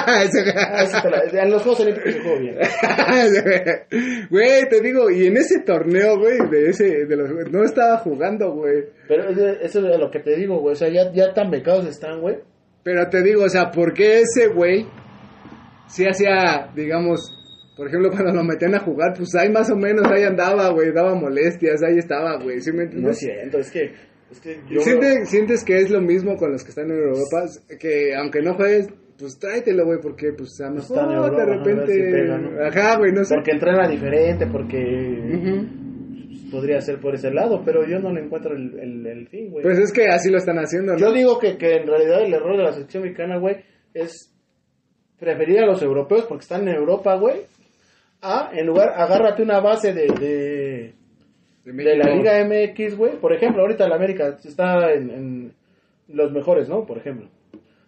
[0.05, 0.25] Ah,
[1.31, 2.57] en los Juegos Olímpicos yo juego bien.
[4.29, 8.51] Güey, te digo, y en ese torneo, güey, de ese, de los, no estaba jugando,
[8.51, 8.83] güey.
[9.07, 10.73] Pero eso es lo que te digo, güey.
[10.73, 12.37] O sea, ya, ya tan becados están, güey.
[12.83, 14.85] Pero te digo, o sea, ¿por qué ese güey
[15.93, 17.19] sí hacía, digamos,
[17.77, 20.91] por ejemplo, cuando lo metían a jugar, pues ahí más o menos, ahí andaba, güey,
[20.91, 23.19] daba molestias, ahí estaba, güey, ¿sí me No entiendes?
[23.19, 23.91] siento, es que.
[24.31, 24.81] Es que yo.
[24.81, 27.45] ¿Sientes, sientes que es lo mismo con los que están en Europa?
[27.79, 28.87] Que aunque no juegues,
[29.19, 31.93] pues tráetelo, güey, porque pues a lo mejor Están en Europa, de repente...
[31.93, 32.65] si pega, ¿no?
[32.65, 33.35] Ajá, güey, no sé.
[33.35, 34.77] Porque entrena diferente, porque.
[35.35, 35.67] Ujú.
[36.29, 39.51] pues, podría ser por ese lado, pero yo no le encuentro el, el, el fin,
[39.51, 39.61] güey.
[39.63, 40.99] Pues es que así lo están haciendo, ¿no?
[40.99, 43.57] Yo digo que, que en realidad el error de la selección mexicana, güey,
[43.93, 44.32] es
[45.23, 47.41] preferir a los europeos porque están en Europa, güey,
[48.21, 50.93] a, en lugar, agárrate una base de, de,
[51.65, 53.17] de la Liga MX, güey.
[53.17, 55.53] Por ejemplo, ahorita la América está en, en
[56.09, 56.85] los mejores, ¿no?
[56.85, 57.27] Por ejemplo.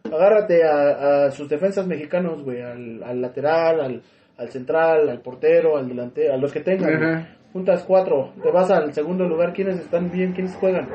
[0.06, 4.02] Agárrate a, a sus defensas mexicanos, güey, al, al lateral, al,
[4.38, 7.36] al central, al portero, al delantero, a los que tengan.
[7.52, 10.34] Juntas cuatro, te vas al segundo lugar, ¿quiénes están bien?
[10.34, 10.90] ¿Quiénes juegan?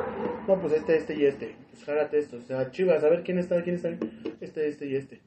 [0.46, 1.56] No, pues este, este y este.
[1.70, 2.36] Pues járate esto.
[2.36, 4.00] O sea, chivas, a ver quién está, quién está bien.
[4.42, 5.20] Este, este y este.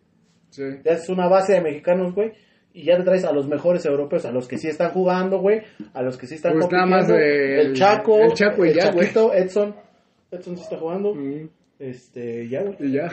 [0.53, 0.63] Sí.
[0.83, 2.31] Te haces una base de mexicanos, güey.
[2.75, 5.61] Y ya te traes a los mejores europeos, a los que sí están jugando, güey.
[5.93, 7.35] A los que sí están Pues nada más compitiendo.
[7.61, 8.17] el- el Chaco.
[8.19, 9.05] el Chaco y ya, güey.
[9.07, 9.75] Chaquito, Edson.
[10.31, 11.13] Edson sí está jugando.
[11.15, 11.49] Mm,
[11.79, 12.75] Este, ya, güey.
[12.79, 13.09] Y ya.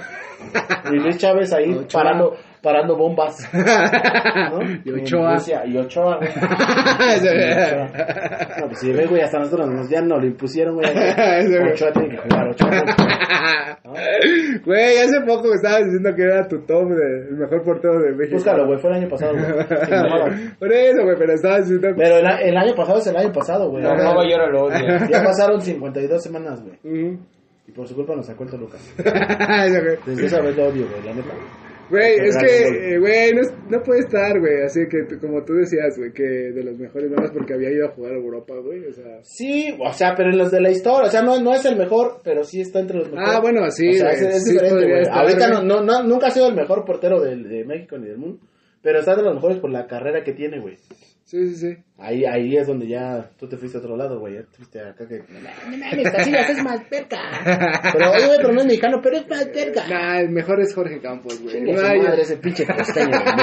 [0.92, 1.88] Y Luis Chávez ahí Ochoa.
[2.02, 3.36] parando, parando bombas.
[3.52, 4.60] ¿no?
[4.84, 5.36] Y Ochoa.
[5.66, 6.30] Y Ochoa, güey.
[8.60, 10.86] No, pues si ve, güey, hasta nosotros nos, ya no lo impusieron, güey.
[10.88, 12.70] Ochoa tiene que jugar, Ochoa.
[13.84, 13.92] ¿no?
[14.64, 18.12] Güey, hace poco me estabas diciendo que era tu top de el mejor portero de
[18.12, 18.36] México.
[18.36, 20.48] Búscalo, güey, fue el año pasado, güey.
[20.58, 23.32] Por eso, güey, pero estabas diciendo Pero el, a- el año pasado es el año
[23.32, 23.82] pasado, güey.
[23.82, 24.78] No, no, yo no lo odio.
[25.10, 27.18] Ya pasaron 52 semanas, güey.
[27.70, 28.78] Y por su culpa nos sacó el Toluca.
[30.06, 31.34] Desde esa vez lo odio, güey, la neta.
[31.88, 34.62] Güey, es que, eh, güey, no, es- no puede estar, güey.
[34.64, 37.86] Así que, como tú decías, güey, que de los mejores, nada más porque había ido
[37.86, 38.86] a jugar a Europa, güey.
[38.86, 39.18] O sea.
[39.22, 41.76] Sí, o sea, pero en los de la historia, o sea, no, no es el
[41.76, 43.28] mejor, pero sí está entre los mejores.
[43.34, 45.02] Ah, bueno, sí, O sea, es, es sí diferente, güey.
[45.10, 48.18] Ahorita no, no, no- nunca ha sido el mejor portero del- de, México ni del
[48.18, 48.38] mundo,
[48.82, 50.76] pero está entre los mejores por la carrera que tiene, güey.
[51.30, 51.76] Sí, sí, sí.
[51.96, 54.34] Ahí, ahí es donde ya tú te fuiste a otro lado, güey.
[54.34, 55.18] Ya te fuiste acá que...
[55.18, 55.38] No
[55.78, 57.18] mames, Casillas es más cerca.
[57.92, 59.86] Pero, oye, pero no es mexicano, pero es más cerca.
[59.86, 61.60] Nah, el mejor es Jorge Campos, güey.
[61.60, 63.24] No madre ese pinche costeño de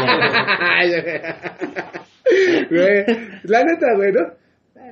[0.92, 1.54] mierda.
[2.70, 3.06] Güey,
[3.44, 4.34] la neta, güey, ¿no?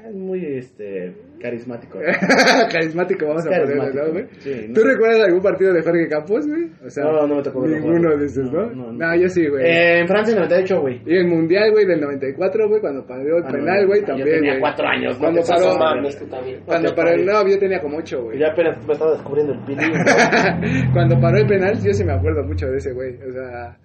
[0.08, 2.00] Es muy, este, carismático.
[2.72, 4.26] Carismático, vamos a Carismático, ponerlo, ¿no, güey?
[4.40, 4.74] sí, ¿no?
[4.74, 6.72] ¿Tú recuerdas algún partido de Jorge Campos, güey?
[6.86, 8.70] O sea, No, no me tocó Ninguno de esos, ¿no?
[8.72, 9.66] No, yo sí, güey.
[9.66, 11.02] Eh, en Francia 98, güey.
[11.06, 14.30] Y el mundial, güey, del 94, güey, cuando paró el Ah, penal, güey, yo también.
[14.30, 14.60] tenía güey.
[14.62, 15.78] cuatro años, Cuando paró.
[15.78, 16.60] mames, tú también.
[16.66, 17.26] Cuando paró el.
[17.26, 18.40] No, yo tenía como 8, güey.
[18.40, 19.92] Ya apenas me estaba descubriendo el pilín.
[20.94, 23.16] Cuando paró el penal, yo sí me acuerdo mucho de ese, güey.
[23.18, 23.78] O sea.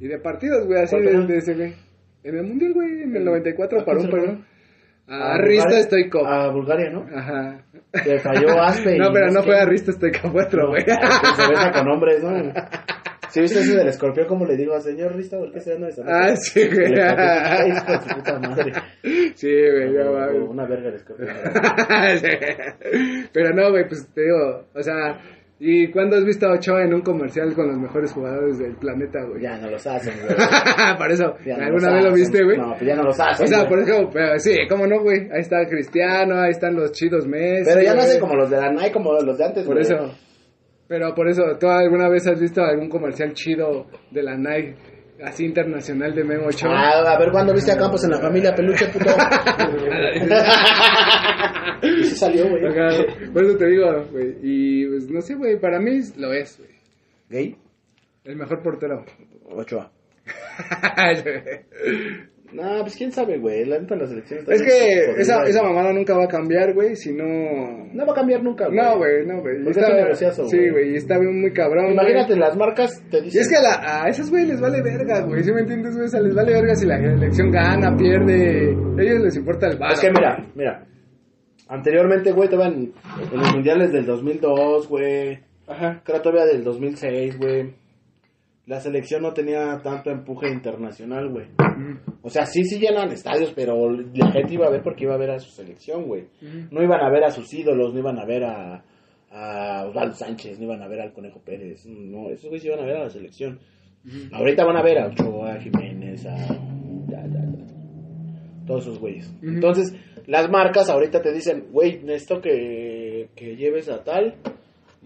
[0.00, 1.74] Y de partidos, güey, así ¿Cuál de, ese, güey.
[2.24, 4.44] En el mundial, güey, en el 94 ¿A paró un lo penal.
[5.08, 6.26] A A Rista Stoikov.
[6.26, 7.06] A Bulgaria, ¿no?
[7.14, 7.62] Ajá.
[8.04, 8.92] Que falló Aspe.
[8.96, 10.82] y No, pero no fue a Rista Stoikov, otro, güey.
[10.84, 12.30] Se besa con hombres, ¿no?
[13.30, 14.26] ¿Sí viste ese del escorpión?
[14.26, 15.36] como le digo al señor Rista?
[15.36, 16.88] ¿Por qué se anda de Ah, sí, güey.
[16.88, 18.72] le corté, "Ay, hijo de su puta madre.
[19.34, 20.30] Sí, güey, ya va.
[20.32, 21.28] Una verga de escorpión.
[23.32, 25.18] Pero no, güey, pues te digo, o sea,
[25.60, 29.18] ¿y cuándo has visto a Ochoa en un comercial con los mejores jugadores del planeta,
[29.24, 29.42] güey?
[29.42, 30.36] Ya no los hacen, güey.
[30.98, 32.56] por eso, Ya ¿alguna vez lo viste, güey?
[32.58, 33.44] No, pues ya no los hacen.
[33.44, 33.68] O sea, güey.
[33.70, 35.20] por ejemplo, pero sí, ¿cómo no, güey?
[35.32, 37.70] Ahí está Cristiano, ahí están los chidos Messi.
[37.70, 39.86] Pero ya no hacen como los de la Nike, como los de antes, Por güey.
[39.86, 40.14] eso.
[40.86, 44.74] Pero por eso, ¿tú alguna vez has visto algún comercial chido de la Nike,
[45.22, 46.70] así internacional de Memo Ochoa?
[46.72, 49.10] Ah, a ver, ¿cuándo viste a Campos en la familia peluche, puto?
[51.82, 52.62] y sí salió, güey.
[53.32, 54.36] Por eso te digo, güey.
[54.42, 56.70] Y pues no sé, güey, para mí lo es, güey.
[57.28, 57.56] ¿Gay?
[58.24, 59.04] El mejor portero.
[59.50, 59.90] Ochoa.
[62.52, 63.64] No, pues quién sabe, güey.
[63.66, 64.48] La neta, las elecciones.
[64.48, 67.24] es que esa, esa mamada nunca va a cambiar, güey, si no...
[67.92, 68.78] No va a cambiar nunca, güey.
[68.78, 69.56] No, güey, no, güey.
[69.64, 70.92] Porque Está- es un negociazo, Sí, güey.
[70.92, 72.40] y está bien muy cabrón, Imagínate, güey.
[72.40, 73.42] las marcas te Y dicen.
[73.42, 75.42] es que a, la- a esos güey les vale verga, güey.
[75.44, 76.06] ¿Sí me entiendes, güey?
[76.06, 78.74] O sea, les vale verga si la elección gana, pierde.
[78.96, 79.92] A ellos les importa el bar.
[79.92, 80.86] Es que mira, mira.
[81.68, 82.72] Anteriormente, güey, estaban
[83.30, 85.38] en los mundiales del 2002, güey.
[85.66, 86.00] Ajá.
[86.02, 87.74] Creo todavía del 2006, güey.
[88.68, 91.46] La selección no tenía tanto empuje internacional, güey.
[92.20, 95.18] O sea, sí, sí llenan estadios, pero la gente iba a ver porque iba a
[95.18, 96.26] ver a su selección, güey.
[96.70, 98.84] No iban a ver a sus ídolos, no iban a ver a,
[99.30, 101.86] a Osvaldo Sánchez, no iban a ver al Conejo Pérez.
[101.86, 103.58] No, esos güeyes iban a ver a la selección.
[104.32, 106.36] Ahorita van a ver a Ochoa, a Jiménez, a...
[106.36, 108.66] ya, ya, ya.
[108.66, 109.32] Todos esos güeyes.
[109.42, 109.94] Entonces,
[110.26, 114.34] las marcas ahorita te dicen, güey, necesito que, que lleves a tal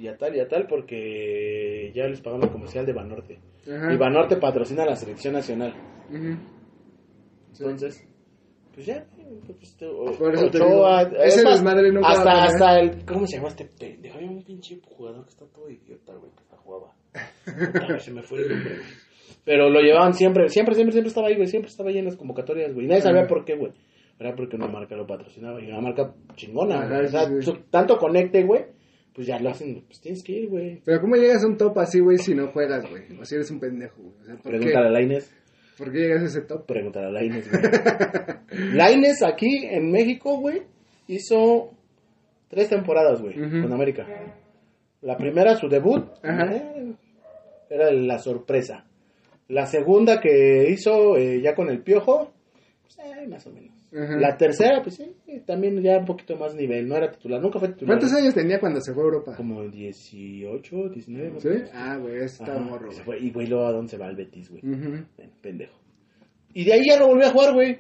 [0.03, 3.39] y a tal y a tal porque ya les pagamos el comercial de Banorte.
[3.71, 3.93] Ajá.
[3.93, 5.73] Y Banorte patrocina a la selección nacional.
[7.53, 8.05] Entonces,
[8.75, 9.07] pues ya.
[9.59, 12.17] pues, te- o- Por eso te Ochoa, digo, es ese más, desmadre nunca va a
[12.19, 13.05] hasta, hasta el.
[13.05, 14.19] ¿Cómo se llama este pendejo?
[14.19, 16.93] Hay un pinche jugador que está todo idiota, güey, que está jugaba.
[17.45, 18.87] Puta, se me fue el nombre, güey.
[19.45, 21.47] Pero lo llevaban siempre, siempre, siempre, siempre estaba ahí, güey.
[21.49, 22.87] Siempre estaba ahí en las convocatorias, güey.
[22.87, 23.73] Y nadie sabía por qué, güey.
[24.19, 25.61] Era porque una marca lo patrocinaba.
[25.61, 27.01] Y una marca chingona, Ajá.
[27.01, 28.67] O sea, sí, tanto conecte, güey.
[29.15, 30.81] Pues ya lo hacen, pues tienes que ir, güey.
[30.85, 33.03] Pero ¿cómo llegas a un top así, güey, si no juegas, güey?
[33.21, 34.15] O si eres un pendejo, güey.
[34.21, 34.91] O sea, ¿por Pregúntale a?
[34.91, 35.31] Laines.
[35.77, 36.65] ¿Por qué llegas a ese top?
[36.67, 37.63] Pregúntale a Laines, güey.
[38.75, 40.63] Laines aquí en México, güey,
[41.09, 41.73] hizo
[42.49, 44.07] tres temporadas, güey, con América.
[45.03, 46.55] La primera, su debut, Ajá.
[46.55, 46.93] eh,
[47.69, 48.87] era la sorpresa.
[49.49, 52.33] La segunda que hizo eh, ya con el Piojo,
[52.83, 53.82] pues, eh, más o menos.
[53.93, 55.15] La tercera, pues sí,
[55.47, 56.89] también ya un poquito más nivel.
[56.89, 57.99] No era titular, nunca fue titular.
[57.99, 59.35] ¿Cuántos años tenía cuando se fue a Europa?
[59.37, 61.31] Como 18, 19.
[61.31, 61.59] más o ¿Sí?
[61.75, 63.19] Ah, güey, Ajá, morro, y se güey.
[63.19, 63.27] fue.
[63.27, 64.63] Y güey, luego a dónde se va al Betis, güey.
[64.63, 65.07] Ven,
[65.43, 65.79] pendejo.
[66.55, 67.79] Y de ahí ya no volvió a jugar, güey.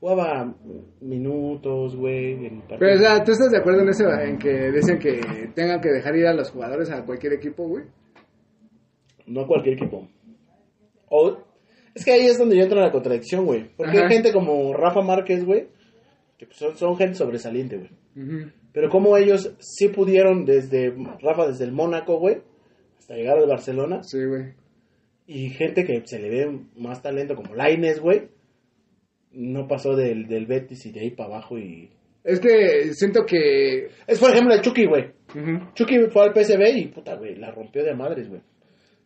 [0.00, 0.54] Jugaba
[1.02, 2.50] minutos, güey.
[2.78, 5.90] Pero, o sea, ¿tú estás de acuerdo en eso, en que dicen que tengan que
[5.90, 7.84] dejar ir a los jugadores a cualquier equipo, güey?
[9.26, 10.08] No cualquier equipo.
[11.10, 11.36] O,
[11.94, 13.70] es que ahí es donde yo entro en la contradicción, güey.
[13.76, 14.06] Porque Ajá.
[14.06, 15.68] hay gente como Rafa Márquez, güey,
[16.38, 18.50] que pues, son, son gente sobresaliente, güey.
[18.72, 22.38] Pero como ellos sí pudieron desde, Rafa desde el Mónaco, güey,
[22.98, 24.02] hasta llegar al Barcelona.
[24.02, 24.54] Sí, güey.
[25.26, 28.28] Y gente que se le ve más talento como Laines, güey,
[29.32, 31.90] no pasó del, del Betis y de ahí para abajo y...
[32.22, 33.88] Es que siento que...
[34.06, 35.12] Es por ejemplo el Chucky, güey.
[35.74, 38.42] Chucky fue al PSV y puta, güey, la rompió de madres, güey.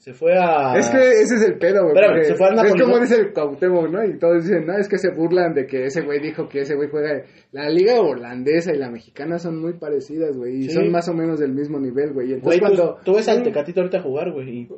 [0.05, 0.75] Se fue a...
[0.77, 1.95] Es que ese es el pedo, güey.
[1.95, 4.05] Espérame, se fue al Es Napoli, como dice el Cuauhtémoc, ¿no?
[4.05, 6.75] Y todos dicen, no, es que se burlan de que ese güey dijo que ese
[6.75, 7.23] güey juega...
[7.53, 10.57] La liga holandesa y la mexicana son muy parecidas, güey.
[10.59, 10.71] Y Sí.
[10.75, 12.33] son más o menos del mismo nivel, güey.
[12.33, 12.99] Y Güey, entonces tú, cuando...
[13.03, 14.69] tú ves al Tecatito ahorita jugar, güey, y...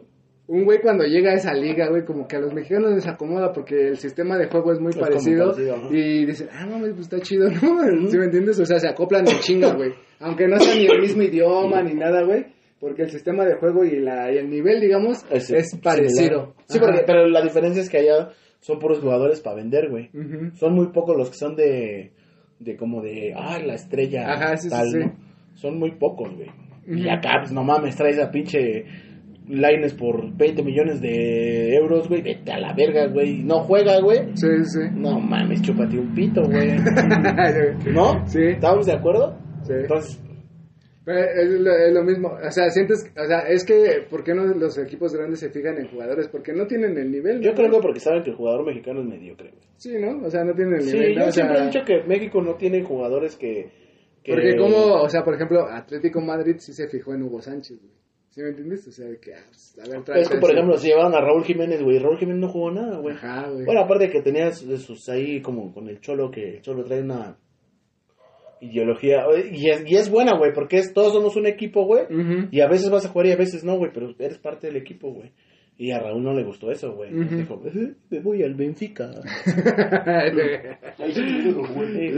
[0.48, 3.52] Un güey cuando llega a esa liga, güey, como que a los mexicanos les acomoda
[3.52, 5.52] porque el sistema de juego es muy Es parecido.
[5.90, 8.08] y dicen, ah, mames, pues está chido, ¿no?
[8.08, 8.60] ¿Sí me entiendes?
[8.60, 9.90] O sea, se acoplan en chinga, güey.
[10.20, 12.46] Aunque no sea ni el mismo idioma ni nada, güey.
[12.80, 16.54] Porque el sistema de juego y, la, y el nivel, digamos, es, parecido.
[16.66, 18.28] Sí, porque, pero la diferencia es que allá
[18.60, 20.10] son puros jugadores para vender, güey.
[20.54, 22.12] Son muy pocos los que son de...
[22.58, 23.34] De como de...
[23.36, 24.98] Ah, la estrella Ajá, sí, tal, sí.
[24.98, 25.14] ¿no?
[25.54, 26.48] Son muy pocos, güey.
[26.86, 27.10] Y Ujú.
[27.10, 28.84] acá, pues no mames, traes a pinche...
[29.48, 32.20] Lines por 20 millones de euros, güey.
[32.20, 33.44] Vete a la verga, güey.
[33.44, 34.18] No juega, güey.
[34.34, 34.80] Sí, sí.
[34.92, 36.76] No mames, chúpate un pito, güey.
[37.92, 38.26] ¿No?
[38.26, 38.42] Sí.
[38.42, 39.38] ¿Estamos de acuerdo?
[39.62, 39.72] Sí.
[39.82, 40.20] Entonces,
[41.06, 45.14] es, lo, mismo, o sea, sientes, o sea, es que, ¿por qué no los equipos
[45.14, 46.28] grandes se fijan en jugadores?
[46.28, 47.40] Porque no tienen el nivel.
[47.40, 47.56] yo ¿no?
[47.56, 49.52] creo que porque saben que el jugador mexicano es mediocre.
[49.76, 50.26] Sí, ¿no?
[50.26, 51.14] O sea, no tienen el Sí, nivel.
[51.14, 51.20] ¿no?
[51.22, 53.70] yo O sea, siempre he dicho que México no tiene jugadores que...
[54.24, 57.78] que- Porque como, o sea, por ejemplo, Atlético Madrid sí se fijó en Hugo Sánchez,
[57.80, 57.92] güey.
[58.30, 58.86] ¿Sí me entiendes?
[58.86, 61.42] O sea, que, ah, pues, a ver, Es que, por ejemplo, si llevaron a Raúl
[61.44, 61.98] Jiménez, güey.
[61.98, 63.14] Raúl Jiménez no jugó nada, güey.
[63.14, 63.64] Ajá, güey.
[63.64, 67.00] Bueno, aparte que tenía de sus ahí como con el Cholo, que el Cholo trae
[67.00, 67.38] una
[68.60, 69.24] ideología.
[69.52, 72.04] Y es, y es buena, güey, porque es, todos somos un equipo, güey.
[72.50, 74.76] Y a veces vas a jugar y a veces no, güey, pero eres parte del
[74.76, 75.30] equipo, güey.
[75.78, 77.10] Y a Raúl no le gustó eso, güey.
[77.12, 79.10] Dijo, "Eh, me voy al Benfica.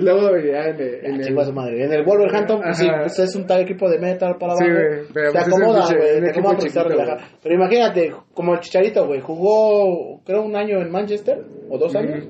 [0.01, 1.85] luego ya en el, en Ya, el- chingo a su madre.
[1.85, 4.79] En el Wolverhampton, pues, sí, pues, es un tal equipo de metal para Sí, abajo.
[4.79, 6.09] güey, pero se pues acomoda, güey.
[6.19, 7.29] equipo acomoda porque está chiquito, relajado.
[7.43, 12.29] Pero imagínate, como el Chicharito, güey, jugó, creo, un año en Manchester, o dos años.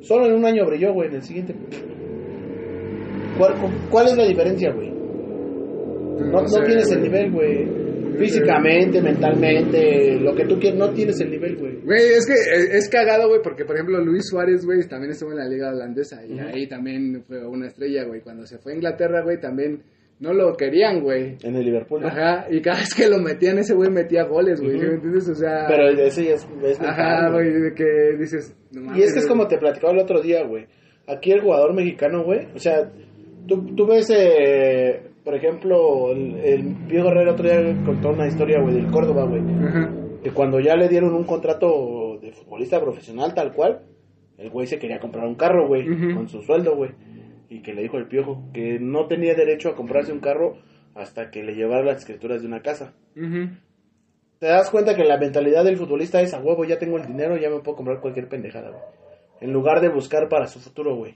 [0.00, 1.54] Solo en un año brilló, güey, en el siguiente.
[3.40, 3.54] ¿Cuál,
[3.90, 4.90] cuál es la diferencia, güey?
[4.90, 7.90] No, no sé, tienes el nivel, güey.
[8.18, 11.80] Físicamente, mentalmente, lo que tú quieres, no tienes el nivel, güey.
[11.80, 15.30] Güey, es que eh, es cagado, güey, porque por ejemplo Luis Suárez, güey, también estuvo
[15.30, 18.20] en la liga holandesa y ahí también fue una estrella, güey.
[18.20, 19.82] Cuando se fue a Inglaterra, güey, también
[20.18, 21.38] no lo querían, güey.
[21.42, 22.08] En el Liverpool, ¿no?
[22.08, 25.28] Ajá, y cada vez que lo metían, ese güey metía goles, güey, ¿sí ¿me entiendes?
[25.30, 25.64] O sea...
[25.66, 26.46] Pero ese ya es,
[26.78, 28.54] Ajá, güey, de que dices...
[28.70, 30.66] no Y mames, es que es como te platicaba el otro día, güey.
[31.06, 32.48] Aquí el jugador mexicano, güey.
[32.54, 32.92] O sea,
[33.50, 38.60] tú, tú ves, eh, por ejemplo, el, el Pío Guerrero otro día contó una historia,
[38.60, 39.42] güey, del Córdoba, güey.
[40.22, 43.82] Que cuando ya le dieron un contrato de futbolista profesional tal cual,
[44.38, 45.84] el güey se quería comprar un carro, güey,
[46.14, 46.92] con su sueldo, güey.
[47.48, 50.56] Y que le dijo el piojo que no tenía derecho a comprarse un carro
[50.94, 52.94] hasta que le llevara las escrituras de una casa.
[54.38, 57.36] Te das cuenta que la mentalidad del futbolista es a huevo, ya tengo el dinero,
[57.36, 58.82] ya me puedo comprar cualquier pendejada, güey.
[59.40, 61.14] En lugar de buscar para su futuro, güey.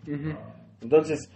[0.82, 1.30] Entonces,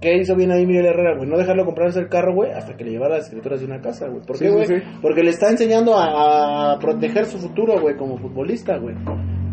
[0.00, 1.28] ¿qué hizo bien ahí Miguel Herrera, güey?
[1.28, 4.08] No dejarlo comprarse el carro, güey, hasta que le llevara las escrituras de una casa,
[4.08, 4.22] güey.
[4.24, 4.66] ¿Por qué, sí, güey?
[4.66, 4.74] sí.
[5.02, 8.94] Porque le está enseñando a, a proteger su futuro, güey, como futbolista, güey.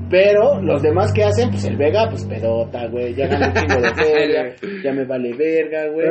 [0.09, 3.81] Pero los demás que hacen, pues el Vega, pues pedota, güey, ya gana un chingo
[3.81, 6.07] de feria, ya me vale verga, güey.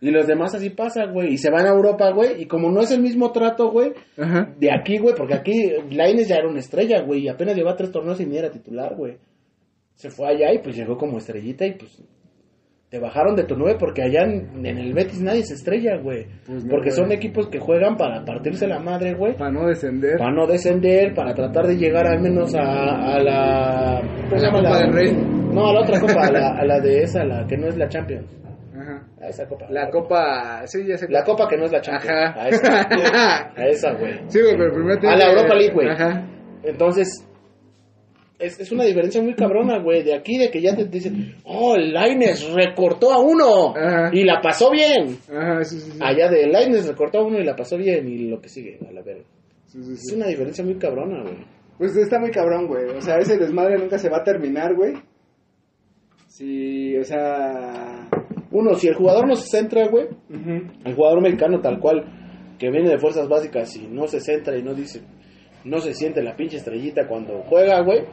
[0.00, 2.82] Y los demás así pasa, güey, y se van a Europa, güey, y como no
[2.82, 4.54] es el mismo trato, güey, Ajá.
[4.58, 7.90] de aquí, güey, porque aquí Laines ya era una estrella, güey, y apenas lleva tres
[7.90, 9.16] torneos y ni era titular, güey.
[9.94, 12.00] Se fue allá y pues llegó como estrellita y pues
[12.90, 16.26] te bajaron de tu nueve porque allá en, en el Betis nadie se estrella, güey.
[16.46, 16.96] Pues no, porque güey.
[16.96, 19.36] son equipos que juegan para partirse la madre, güey.
[19.36, 20.16] Para no descender.
[20.16, 24.00] Para no descender, para tratar de llegar al menos a, a la...
[24.30, 24.62] ¿Cómo se la llama?
[24.62, 25.12] Copa del Rey.
[25.52, 27.76] No, a la otra copa, a la, a la de esa, la que no es
[27.76, 28.26] la Champions.
[28.74, 29.06] Ajá.
[29.20, 29.66] A esa copa.
[29.68, 30.66] La copa...
[30.66, 31.08] Sí, ya sé.
[31.10, 32.10] La copa que no es la Champions.
[32.10, 32.40] Ajá.
[32.40, 34.14] A esa, a esa, güey.
[34.28, 35.88] Sí, güey, pero primero A la Europa League, güey.
[35.90, 36.26] Ajá.
[36.62, 37.27] Entonces,
[38.38, 40.02] es, es una diferencia muy cabrona, güey.
[40.02, 44.10] De aquí, de que ya te dicen, oh, Laines recortó a uno Ajá.
[44.12, 45.18] y la pasó bien.
[45.28, 45.98] Ajá, sí, sí, sí.
[46.00, 48.92] Allá de Laines recortó a uno y la pasó bien y lo que sigue, a
[48.92, 49.24] la verga.
[49.66, 51.36] Es una diferencia muy cabrona, güey.
[51.76, 52.86] Pues está muy cabrón, güey.
[52.96, 54.94] O sea, ese desmadre nunca se va a terminar, güey.
[56.26, 58.08] Sí, o sea...
[58.50, 62.02] Uno, si el jugador no se centra, güey, el jugador mexicano tal cual,
[62.58, 65.02] que viene de fuerzas básicas y no se centra y no dice,
[65.64, 68.04] no se siente la pinche estrellita cuando juega, güey.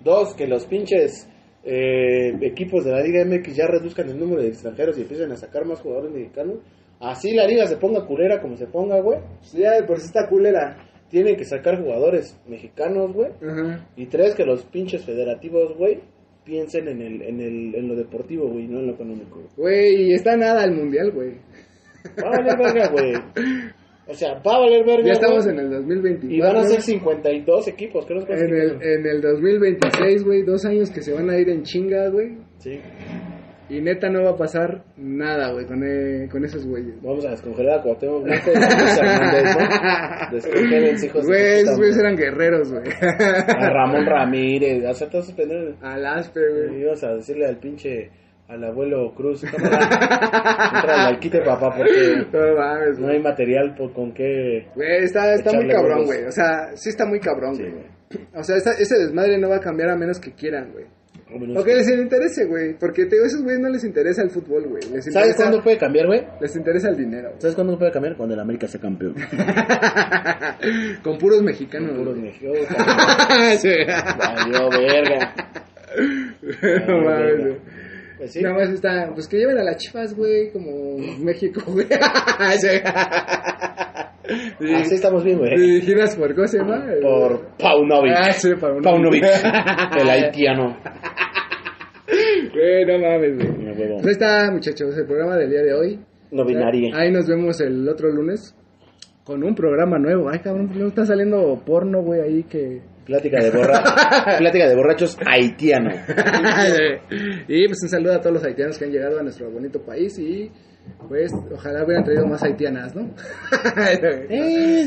[0.00, 1.28] Dos, que los pinches
[1.62, 5.36] eh, equipos de la Liga MX ya reduzcan el número de extranjeros y empiecen a
[5.36, 6.58] sacar más jugadores mexicanos.
[7.00, 9.18] Así la liga se ponga culera como se ponga, güey.
[9.52, 10.76] Ya de por sí está culera.
[11.08, 13.30] Tienen que sacar jugadores mexicanos, güey.
[13.96, 16.00] Y tres, que los pinches federativos, güey,
[16.44, 19.42] piensen en, el, en, el, en lo deportivo, güey, no en lo económico.
[19.56, 20.08] güey.
[20.08, 21.34] Y está nada el mundial, güey.
[22.22, 23.12] Va a valer verga, güey.
[24.06, 25.06] O sea, va a valer verga.
[25.06, 26.36] Ya estamos en el 2024.
[26.36, 30.64] Y van a ser 52 equipos, creo que En el, en el 2026, güey, dos
[30.66, 32.36] años que se van a ir en chinga, güey.
[32.58, 32.78] Sí.
[33.70, 37.00] Y neta no va a pasar nada, güey, con, eh, con esos güeyes.
[37.00, 40.28] Vamos a descongelar a Cuauhtémoc Blanco y a.
[40.32, 42.84] Descongelen, hijos de Güey, esos güeyes eran guerreros, güey.
[43.48, 45.76] A Ramón Ramírez, a todos esos pendejos.
[45.82, 46.80] Al Aspe, Y güey.
[46.82, 48.10] ibas a decirle al pinche,
[48.48, 53.16] al abuelo Cruz, entra al quite papá, porque No mames, no güey.
[53.16, 54.66] hay material por, con qué...
[54.74, 56.24] Güey, está, está muy cabrón, güey.
[56.24, 57.84] O sea, sí está muy cabrón, Sí, güey.
[58.34, 60.84] O sea, esta- ese desmadre no va a cambiar a menos que quieran, güey.
[61.56, 62.74] o que les interese, güey.
[62.78, 64.82] Porque te digo, a esos güeyes no les interesa el fútbol, güey.
[65.02, 66.22] ¿Sabes cuándo puede cambiar, güey?
[66.40, 67.32] les interesa el dinero.
[67.38, 68.16] ¿Sabes cuándo puede cambiar?
[68.16, 69.14] Cuando el América sea campeón.
[71.02, 71.96] Con puros mexicanos.
[71.96, 72.26] Puros güey.
[72.26, 72.68] mexicanos.
[74.18, 75.34] Valió verga.
[76.86, 77.56] No mames.
[78.18, 78.42] Pues sí.
[78.42, 81.86] Nada más está, pues que lleven a las chivas, güey, como México, güey.
[82.58, 82.68] Sí.
[84.74, 85.56] Así estamos bien, güey.
[85.56, 86.86] Dirigidas por, ¿cómo se llama?
[87.02, 88.12] Por Paunovic.
[88.16, 88.84] Ah, sí, Paunovic.
[88.84, 89.24] Paunovic.
[90.00, 90.76] el haitiano.
[92.52, 93.74] Güey, no mames, güey.
[93.74, 96.00] Pues ahí está, muchachos, el programa del día de hoy.
[96.30, 96.96] No binaria.
[96.96, 98.56] Ahí nos vemos el otro lunes
[99.24, 100.28] con un programa nuevo.
[100.30, 102.82] Ay, cabrón, no está saliendo porno, güey, ahí que...
[103.04, 103.82] Plática de borra...
[104.38, 105.90] Plática de borrachos haitiano.
[107.48, 110.18] y pues un saludo a todos los haitianos que han llegado a nuestro bonito país
[110.18, 110.50] y
[111.08, 113.02] pues ojalá hubieran traído más haitianas, ¿no?
[114.30, 114.86] Eh.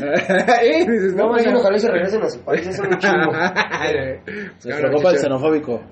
[0.62, 1.58] Eh, dices, No, más bien bueno.
[1.60, 3.32] ojalá se regresen a su país, es un chingo.
[3.32, 5.82] Nuestro Claro, compa el xenofóbico.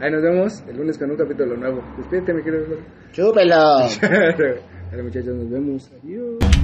[0.00, 1.82] Ahí nos vemos el lunes con un capítulo nuevo.
[1.98, 2.76] Despídete, mi querido.
[3.12, 3.56] Chúpelo.
[4.90, 5.90] Dale, muchachos, nos vemos.
[6.02, 6.38] Adiós.
[6.38, 6.59] ¡Vámonos a la